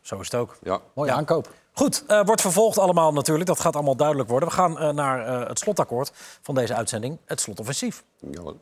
[0.01, 0.57] Zo is het ook.
[0.62, 0.80] Ja.
[0.95, 1.49] Mooie aankoop.
[1.76, 3.46] Goed, eh, wordt vervolgd allemaal natuurlijk.
[3.46, 4.48] Dat gaat allemaal duidelijk worden.
[4.48, 6.12] We gaan eh, naar eh, het slotakkoord
[6.42, 7.18] van deze uitzending.
[7.24, 8.04] Het slotoffensief.
[8.30, 8.60] Jawel.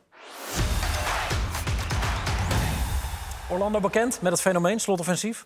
[3.49, 5.45] Orlando bekend met het fenomeen slotoffensief?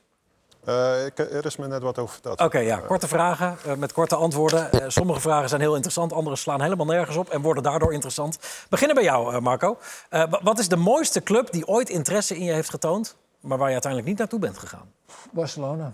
[0.63, 2.39] Eh, ik, er is me net wat over verteld.
[2.41, 4.71] Oké, ja, korte vragen met korte antwoorden.
[4.71, 8.39] Eh, sommige vragen zijn heel interessant, andere slaan helemaal nergens op en worden daardoor interessant.
[8.69, 9.77] Beginnen bij jou, eh, Marco.
[10.09, 13.57] Eh, wa- wat is de mooiste club die ooit interesse in je heeft getoond, maar
[13.57, 14.91] waar je uiteindelijk niet naartoe bent gegaan?
[15.31, 15.93] Barcelona.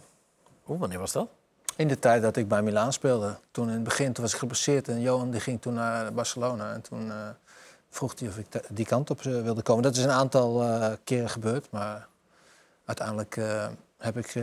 [0.67, 1.28] Oeh, wanneer was dat?
[1.76, 3.38] In de tijd dat ik bij Milaan speelde.
[3.51, 6.74] Toen in het begin toen was ik geblesseerd en Johan die ging toen naar Barcelona.
[6.74, 7.30] En toen eh,
[7.93, 9.84] vroeg hij of ik die kant op eh, wilde komen.
[9.84, 12.07] Dat is een aantal eh, keren gebeurd, maar
[12.86, 13.67] uiteindelijk eh,
[13.97, 14.36] heb ik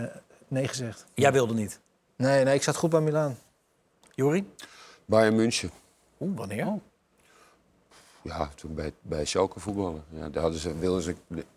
[0.49, 1.07] nee gezegd.
[1.15, 1.81] Jij wilde niet.
[2.17, 3.39] Nee, nee, ik zat goed bij Milaan.
[4.15, 4.53] Jori?
[5.05, 5.71] Bayern München.
[6.21, 6.79] Oeh, wanneer?
[8.23, 10.05] Ja, toen bij, bij Schalke voetballen.
[10.09, 11.15] Ja, daar hadden ze, wilden ze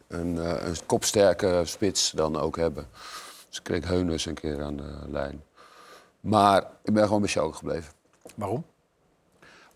[0.07, 0.35] een,
[0.67, 2.87] een kopsterke spits dan ook hebben.
[3.49, 5.43] Dus ik kreeg Heunus een keer aan de lijn.
[6.23, 7.93] Maar ik ben gewoon bij Schalke gebleven.
[8.35, 8.65] Waarom?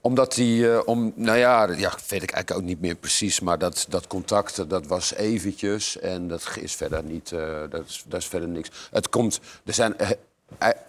[0.01, 3.39] Omdat die, eh, om, nou ja, dat- ja, weet ik eigenlijk ook niet meer precies.
[3.39, 5.99] Maar dat, dat contact, dat was eventjes.
[5.99, 8.69] En dat is verder niet, eh, dat, is, dat is verder niks.
[8.91, 10.09] Het komt, er zijn eh,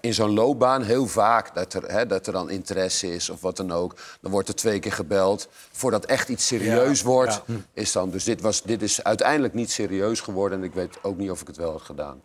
[0.01, 3.57] in zo'n loopbaan heel vaak dat er, hè, dat er dan interesse is of wat
[3.57, 3.95] dan ook.
[4.21, 5.49] Dan wordt er twee keer gebeld.
[5.73, 7.55] Voordat echt iets serieus Ja, wordt, ja.
[7.73, 8.11] is dan...
[8.11, 10.59] Dus dit, was, dit is uiteindelijk niet serieus geworden.
[10.59, 12.23] En ik weet ook niet of ik het wel had gedaan.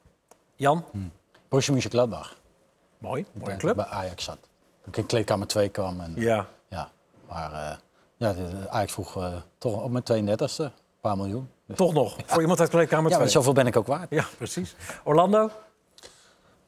[0.55, 0.85] Jan?
[1.49, 2.41] Borussia Mönchengladbach.
[3.03, 3.75] Mooi, mooie Ik club.
[3.75, 4.37] bij Ajax zat.
[4.81, 6.01] Toen ik in kleedkamer 2 kwam.
[6.01, 6.47] En, Ja.
[6.67, 6.91] ja.
[7.27, 7.77] Maar eh,
[8.17, 8.35] ja,
[8.69, 11.49] Ajax vroeg eh, toch op mijn 32e, een paar miljoen.
[11.65, 13.19] Dus- Toch nog, voor iemand uit kleedkamer Ja, 2.
[13.19, 14.09] maar zoveel ben ik ook waard.
[14.09, 14.75] Ja, precies.
[15.03, 15.49] Orlando?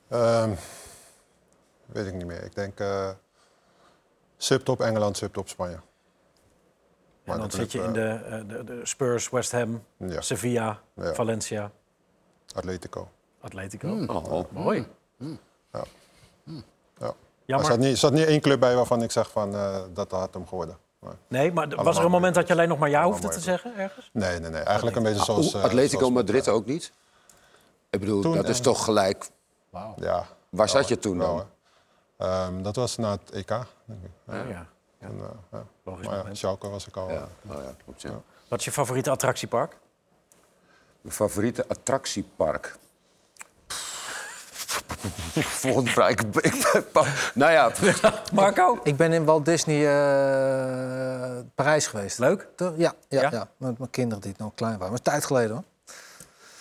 [0.08, 0.54] Ehm,
[1.86, 2.44] weet ik niet meer.
[2.44, 3.10] Ik denk eh,
[4.38, 5.80] subtop Engeland, subtop Spanje.
[7.24, 10.22] Maar En dan zit je in de, de, de Spurs, West Ham, Ja.
[10.22, 11.14] Sevilla, Ja.
[11.14, 11.72] Valencia,
[12.56, 13.10] Atletico.
[13.42, 13.88] Atletico.
[13.88, 14.10] Hmm.
[14.10, 14.88] Oh, Mooi.
[15.18, 15.28] Ja.
[17.46, 17.56] Ja.
[17.56, 17.66] Jammer.
[17.66, 20.12] Er zat, niet, er zat niet één club bij waarvan ik zeg van eh, dat
[20.12, 20.78] had hem geworden.
[21.00, 23.40] Maar- Nee, maar was er een moment dat je alleen nog maar ja hoefde te
[23.40, 24.10] zeggen ergens?
[24.14, 24.62] Nee, nee, nee.
[24.62, 25.46] Eigenlijk een beetje zoals...
[25.54, 26.92] Oeh, eh, Atletico zoals- Madrid ook niet?
[27.90, 29.28] Ik bedoel, Toen, dat is eh, toch gelijk...
[29.96, 30.26] Ja.
[30.50, 31.48] Waar zat je toen wel, dan?
[32.30, 34.12] Ehm, dat was na het EK, denk ik.
[34.28, 34.66] Ja, ja.
[35.00, 35.64] En, eh, ja.
[35.84, 36.34] Logisch Maar ja.
[36.34, 37.10] Schalke was ik al.
[37.12, 38.22] Ja, oh ja, klopt, ja.
[38.48, 39.78] Wat is je favoriete attractiepark?
[41.02, 42.76] Mijn favoriete attractiepark.
[45.64, 46.10] Volgende vraag.
[46.10, 46.84] Ik, ik,
[47.34, 47.72] nou ja,
[48.34, 48.80] Marco?
[48.84, 52.20] Ik ben in Walt Disney eh, Parijs geweest.
[52.20, 52.48] Leuk?
[52.56, 52.74] Toch?
[52.78, 53.30] Ja, ja, Ja?
[53.32, 53.48] ja?
[53.58, 54.88] met mijn kinderen die nog klein waren.
[54.88, 55.64] Maar is tijd geleden hoor.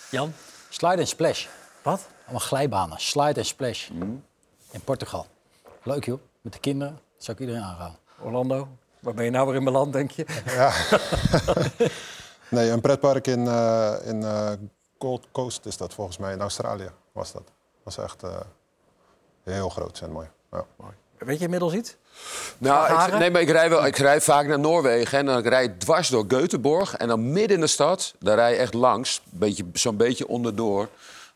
[0.09, 0.33] Jan?
[0.69, 1.45] Slide en splash.
[1.81, 2.07] Wat?
[2.23, 2.99] Allemaal glijbanen.
[2.99, 3.89] Slide en splash.
[4.71, 5.27] In Portugal.
[5.83, 6.19] Leuk joh.
[6.41, 6.93] Met de kinderen.
[6.93, 7.97] Dat zou ik iedereen aanraden.
[8.21, 8.67] Orlando?
[8.99, 10.25] Waar ben je nou weer in beland, denk je?
[10.45, 10.71] Ja.
[12.49, 14.51] nee, een pretpark in, eh, in eh,
[14.99, 16.33] Gold Coast is dat volgens mij.
[16.33, 17.51] In Australië was dat.
[17.85, 18.29] Was echt eh,
[19.43, 20.27] heel groot en mooi.
[20.51, 20.65] Ja.
[21.17, 21.95] Weet je inmiddels iets?
[22.57, 25.63] nou, ik, nee, maar ik rij, wel, ik rij vaak naar Noorwegen en dan rij
[25.63, 26.97] ik dwars door Göteborg.
[26.97, 30.87] En dan midden in de stad, daar rij je echt langs, beetje- zo'n beetje onderdoor.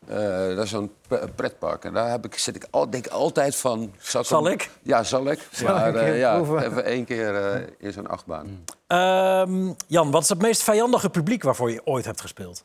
[0.06, 0.16] Eh
[0.56, 1.84] dat is zo'n pre- pretpark.
[1.84, 3.94] En daar heb ik, zit ik al, denk ik altijd van...
[3.98, 4.70] Zal, Zal ik?
[4.82, 5.48] Ja, zal ik.
[5.52, 8.64] Zal maar ik eh, een ja, even één keer eh, in zo'n achtbaan.
[8.86, 12.64] Ehm, Jan, wat is het meest vijandige publiek waarvoor je ooit hebt gespeeld?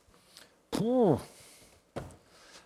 [0.70, 1.20] Poeh.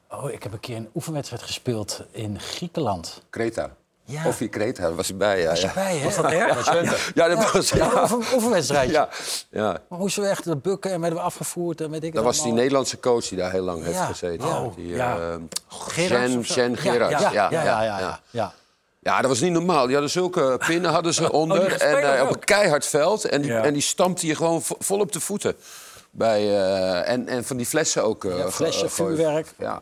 [0.09, 3.21] Oh, ik heb een keer een oefenwedstrijd gespeeld in Griekenland.
[3.29, 3.69] Kreta.
[4.03, 4.27] Ja.
[4.27, 5.39] Of je Kreta, daar was hij bij.
[5.41, 5.73] Ja, Was je ja.
[5.73, 6.03] bij, hè?
[6.05, 7.11] Was dat erg?
[7.13, 7.69] Ja, dat was...
[7.69, 8.93] Ja, Ja, oefen- oefenwedstrijdje.
[8.93, 9.09] ja,
[9.51, 9.81] ja.
[9.89, 12.43] Maar hoe ze echt de bukken en werden we afgevoerd en weet ik Dat was
[12.43, 12.51] die.
[12.53, 14.05] Nederlandse coach die daar heel lang heeft Ja.
[14.05, 14.47] gezeten.
[14.47, 15.17] Oh, die, ja.
[15.97, 16.53] eh, Jen, zo?
[16.53, 18.53] Jen Ja, ja, ja, ja, ja, ja, ja.
[18.99, 19.83] Ja, dat was niet normaal.
[19.83, 21.69] Die hadden zulke pinnen hadden ze onder.
[21.69, 23.25] die en eh, op een keihard veld.
[23.25, 23.63] En die, Ja.
[23.63, 25.55] en die stampte je gewoon vo- vol op de voeten.
[26.11, 28.23] Bij, eh, en, en van die flessen ook.
[28.23, 28.89] Ja, gooien.
[28.89, 29.47] vuurwerk.
[29.57, 29.79] Ja.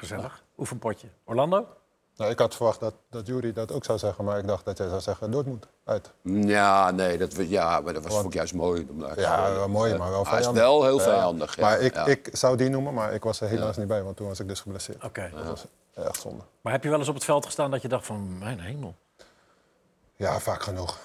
[0.00, 0.42] Gezellig.
[0.58, 1.08] Oefenpotje.
[1.24, 1.66] Orlando?
[2.16, 4.78] Nou, ik had verwacht dat, dat Jury dat ook zou zeggen, maar ik dacht dat
[4.78, 6.10] jij zou zeggen Dortmund uit.
[6.22, 8.86] Ja, nee, dat, we- ja, maar dat was ik juist mooi.
[8.90, 10.62] om daar- Ja, wel mooi, maar wel Hij is vijandig.
[10.62, 11.02] wel heel Ja.
[11.04, 11.56] vijandig.
[11.56, 12.06] ja, Maar ik, ja.
[12.06, 14.48] ik zou die noemen, maar ik was er helaas niet bij, want toen was ik
[14.48, 15.04] dus geblesseerd.
[15.04, 15.30] Oké.
[15.34, 16.42] Dat was echt zonde.
[16.60, 18.94] Maar heb je wel eens op het veld gestaan dat je dacht van, mijn hemel.
[20.16, 20.98] Ja, vaak genoeg.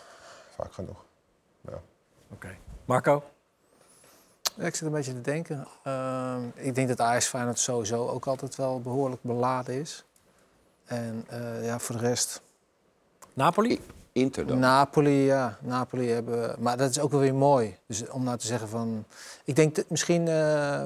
[0.56, 1.04] Vaak genoeg.
[1.62, 1.82] Ja.
[2.34, 2.56] Oké.
[2.86, 3.24] Marco?
[4.58, 5.68] Ja, ik zit een beetje te denken.
[5.84, 10.06] Ehm, ik denk dat Ajax Feyenoord sowieso ook altijd wel behoorlijk beladen is.
[10.86, 12.42] En eh, ja, voor de rest...
[13.34, 13.82] Napoli?
[14.12, 14.60] Inter dan.
[14.60, 15.58] Napoli, ja.
[15.62, 16.56] Napoli hebben...
[16.60, 17.78] Maar dat is ook wel weer mooi.
[17.88, 19.06] Dus om nou te zeggen van...
[19.44, 20.84] Ik denk dat misschien eh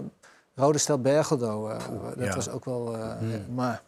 [0.55, 1.79] Rode Stel Bergeldo, eh,
[2.15, 2.35] dat ja.
[2.35, 2.95] was ook wel...
[2.95, 3.45] eh, Hmm.
[3.53, 3.81] Maar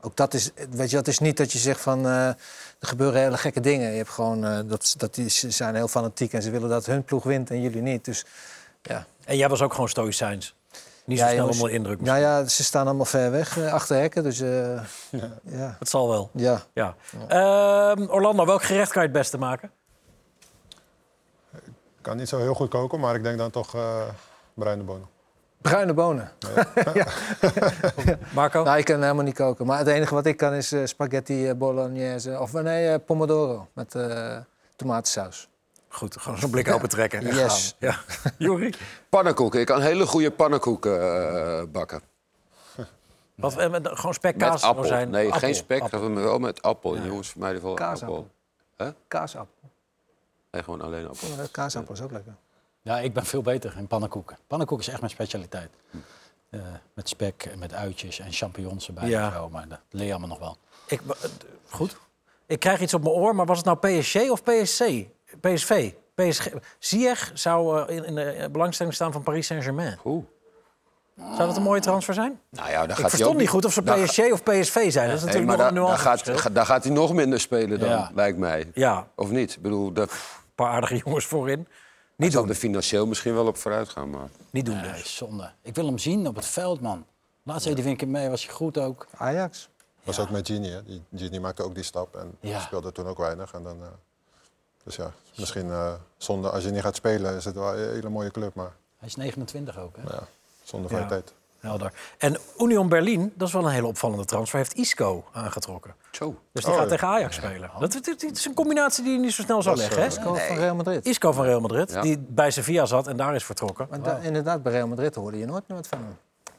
[0.00, 2.06] ook dat is, weet je, dat is niet dat je zegt van...
[2.06, 2.36] eh, er
[2.78, 3.90] gebeuren hele gekke dingen.
[3.90, 4.44] Je hebt gewoon...
[4.44, 7.50] eh, dat, dat die, ze zijn heel fanatiek en ze willen dat hun ploeg wint
[7.50, 8.04] en jullie niet.
[8.04, 8.24] Dus
[8.82, 9.06] ja...
[9.28, 10.56] En jij was ook gewoon stoïcijns.
[11.04, 11.56] Niet zo Ja, snel jongens.
[11.56, 12.00] onder de indruk.
[12.00, 14.22] Nou ja, ze staan allemaal ver weg eh, achter hekken.
[14.22, 14.80] Dus eh,
[15.42, 15.76] ja.
[15.78, 16.30] Het zal wel.
[16.32, 16.62] Ja.
[16.72, 16.94] Ja.
[17.28, 19.70] Ehm, Orlando, welk gerecht kan je het beste maken?
[21.52, 24.00] Ik kan niet zo heel goed koken, maar ik denk dan toch eh
[24.54, 25.08] bruine bonen.
[25.60, 26.30] Bruine bonen.
[26.94, 27.06] Ja.
[28.34, 28.62] Marco?
[28.62, 29.66] Nou, ik kan helemaal niet koken.
[29.66, 32.40] Maar het enige wat ik kan is spaghetti bolognese.
[32.40, 34.36] Of nee, eh, pomodoro met eh
[34.76, 35.48] tomatensaus.
[35.88, 37.18] Goed, gewoon zo'n blik open trekken.
[37.26, 37.74] en Yes.
[37.80, 37.90] gaan.
[37.90, 38.00] Ja.
[38.46, 38.74] Juri?
[39.08, 39.60] Pannenkoeken.
[39.60, 42.02] Ik kan hele goede pannenkoeken eh, bakken.
[43.34, 44.82] Wat, eh, met, gewoon spek, Met kaas, appel.
[44.82, 45.10] rozijn?
[45.10, 45.38] Nee, Appel.
[45.38, 46.10] geen spek, Appel.
[46.10, 46.98] maar wel met appel.
[46.98, 48.16] Jongens, voor mij wel Kaasappel.
[48.16, 48.30] appel.
[48.86, 48.92] Hè?
[49.08, 49.70] Kaasappel.
[50.50, 51.28] Nee, gewoon alleen appel.
[51.28, 52.34] Oh, kaasappel is ook lekker.
[52.82, 54.38] Ja, ik ben veel beter in pannenkoeken.
[54.46, 55.70] Pannenkoeken is echt mijn specialiteit.
[56.50, 56.60] Eh,
[56.94, 59.26] met spek en met uitjes en champignons erbij Ja.
[59.26, 59.48] en zo.
[59.48, 60.56] Maar dat leer je allemaal nog wel.
[60.86, 61.00] Ik,
[61.68, 61.96] goed.
[62.46, 64.82] Ik krijg iets op mijn oor, maar was het nou PSG of PSC?
[65.40, 65.92] PSV?
[66.14, 66.48] PSG.
[66.78, 69.98] Ziyech zou eh, in, in de eh, belangstelling staan van Paris Saint-Germain.
[70.04, 70.24] Oeh.
[71.16, 72.40] Zou dat een mooie transfer zijn?
[72.50, 75.08] Nou ja, ik gaat hij verstond niet goed of ze PSG of PSV zijn.
[75.08, 76.38] Dat is natuurlijk maar nog een daar, daar, nuance.
[76.38, 78.10] gaat, daar gaat hij nog minder spelen dan, Ja.
[78.14, 78.70] lijkt mij.
[78.74, 79.54] Ja, Of niet?
[79.56, 80.16] Ik bedoel, daar een
[80.54, 81.68] paar aardige jongens voorin.
[82.16, 84.10] niet zal er financieel misschien wel op vooruit gaan.
[84.10, 84.28] Maar...
[84.50, 85.16] Niet doen Nee, dus.
[85.16, 85.50] zonde.
[85.62, 87.06] Ik wil hem zien op het veld, man.
[87.42, 89.06] Laatst deed hij een keer mee, was hij goed ook.
[89.16, 89.68] Ajax.
[90.04, 90.82] was ook met Gini, hè.
[90.84, 92.60] Die, Gini maakte ook die stap en Ja.
[92.60, 93.52] speelde toen ook weinig.
[93.52, 93.88] En dan, eh,
[94.88, 98.08] dus ja, misschien eh zonde, als je niet gaat spelen is het wel een hele
[98.08, 100.02] mooie club, maar Hij is 29 ook, hè?
[100.14, 100.20] ja,
[100.62, 101.02] zonde van Ja.
[101.04, 101.32] je tijd.
[101.58, 101.92] Helder.
[102.18, 105.94] En Union Berlin, dat is wel een hele opvallende transfer, heeft Isco aangetrokken.
[106.10, 106.34] Zo.
[106.52, 107.70] Dus die Oh, gaat tegen Ajax spelen.
[107.78, 109.96] Dat, dat- dat is een combinatie die je niet zo snel is, leggen.
[109.96, 110.00] Hè?
[110.02, 111.06] eh, Isco van Real Madrid.
[111.06, 112.00] Isco van Real Madrid, Ja.
[112.00, 113.86] die bij Sevilla zat en daar is vertrokken.
[113.90, 116.16] Maar da- inderdaad, bij Real Madrid hoorde je nooit meer wat van hem.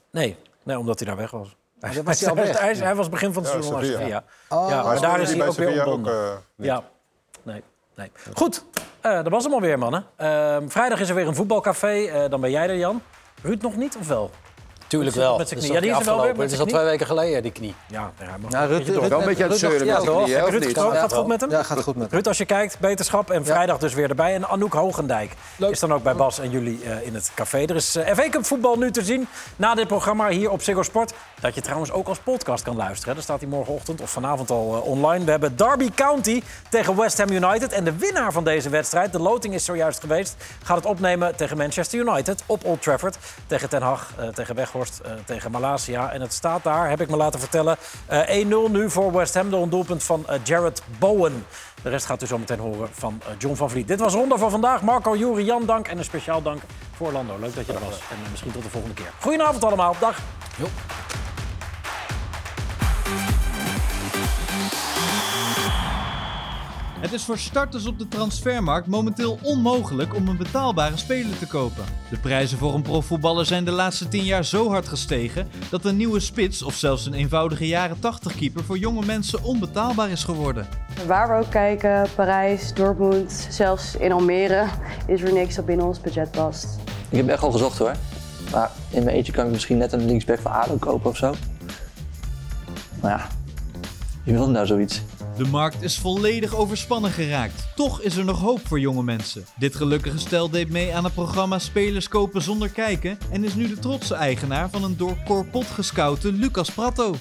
[0.10, 1.56] Nee, nee omdat hij daar weg was.
[1.80, 2.60] Hij, was hij al hij, weg.
[2.60, 4.00] hij, hij was begin van het seizoen naar Sevilla.
[4.00, 4.24] Sevilla.
[4.64, 6.14] Oh, ja, maar daar is hij bij ook weer Sevilla ontbonden.
[6.32, 6.68] ook, eh, niet?
[6.68, 6.84] ja,
[8.34, 8.66] Goed,
[9.02, 10.06] eh, dat was hem alweer, mannen.
[10.16, 12.06] Ehm, vrijdag is er weer een voetbalcafé.
[12.06, 13.02] Eh, dan ben jij er, Jan.
[13.44, 14.32] Ruud nog niet, of wel?
[14.90, 15.38] Tuurlijk wel.
[15.38, 15.62] met zijn.
[15.62, 17.76] Ja, die is er wel weer met Het is al twee weken geleden, die knie.
[17.88, 18.88] Ja, ja hij mag Nou, Ruud.
[18.88, 21.50] Ruud, Wel een beetje aan het zeuren met knie, Ruud, gaat het goed met hem?
[21.50, 22.14] Ja, gaat goed met hem.
[22.14, 23.30] Ruud, als je kijkt, beterschap.
[23.30, 24.34] En vrijdag dus weer erbij.
[24.34, 27.58] En Anouk Hogendijk is dan ook bij Bas en jullie eh, in het café.
[27.58, 30.84] Er is eh FA Cup voetbal nu te zien na dit programma hier op Ziggo
[30.84, 31.14] Sport.
[31.42, 33.14] Dat je trouwens ook als podcast kan luisteren.
[33.14, 35.26] Dan staat hij morgenochtend of vanavond al eh, online.
[35.26, 37.72] We hebben Derby County tegen West Ham United.
[37.72, 40.36] En de winnaar van deze wedstrijd, de loting is zojuist geweest...
[40.64, 43.18] gaat het opnemen tegen Manchester United op Old Trafford.
[43.48, 46.12] Tegen Ten Hag, eh, tegen Weghorst, eh, tegen Malasia.
[46.12, 49.50] En het staat daar, heb ik me laten vertellen, eh, 1-0 nu voor West Ham.
[49.50, 51.46] Door een doelpunt van eh, Jared Bowen.
[51.84, 53.88] De rest gaat u zo meteen horen van John van Vliet.
[53.88, 54.82] Dit was Ronde voor vandaag.
[54.82, 55.88] Marco, Juri, Jan, dank.
[55.88, 56.62] En een speciaal dank
[56.96, 57.40] voor Orlando.
[57.40, 58.00] Leuk dat je er was.
[58.12, 59.12] En misschien tot de volgende keer.
[59.20, 59.96] Goedenavond allemaal.
[60.00, 60.18] Dag.
[67.00, 71.84] Het is voor starters op de transfermarkt momenteel onmogelijk om een betaalbare speler te kopen.
[72.10, 75.98] De prijzen voor een profvoetballer zijn de laatste 10 jaar zo hard gestegen dat een
[75.98, 80.68] nieuwe spits of zelfs een eenvoudige jaren 80 keeper voor jonge mensen onbetaalbaar is geworden.
[81.08, 84.66] Waar we ook kijken, Parijs, Dortmund, zelfs in Almere,
[85.08, 86.78] is er niks dat binnen ons budget past.
[87.10, 87.96] Ik heb echt al gezocht hoor.
[88.52, 91.34] Maar in mijn eentje kan ik misschien net een linksback van ADO kopen of zo.
[93.02, 93.28] Maar ja,
[94.24, 95.02] je wil nou zoiets.
[95.40, 97.68] De markt is volledig overspannen geraakt.
[97.76, 99.46] Toch is er nog hoop voor jonge mensen.
[99.58, 103.68] Dit gelukkige stel deed mee aan het programma Spelers kopen zonder kijken en is nu
[103.68, 107.16] de trotse eigenaar van een door Corpot gescoute Lucas Pratto.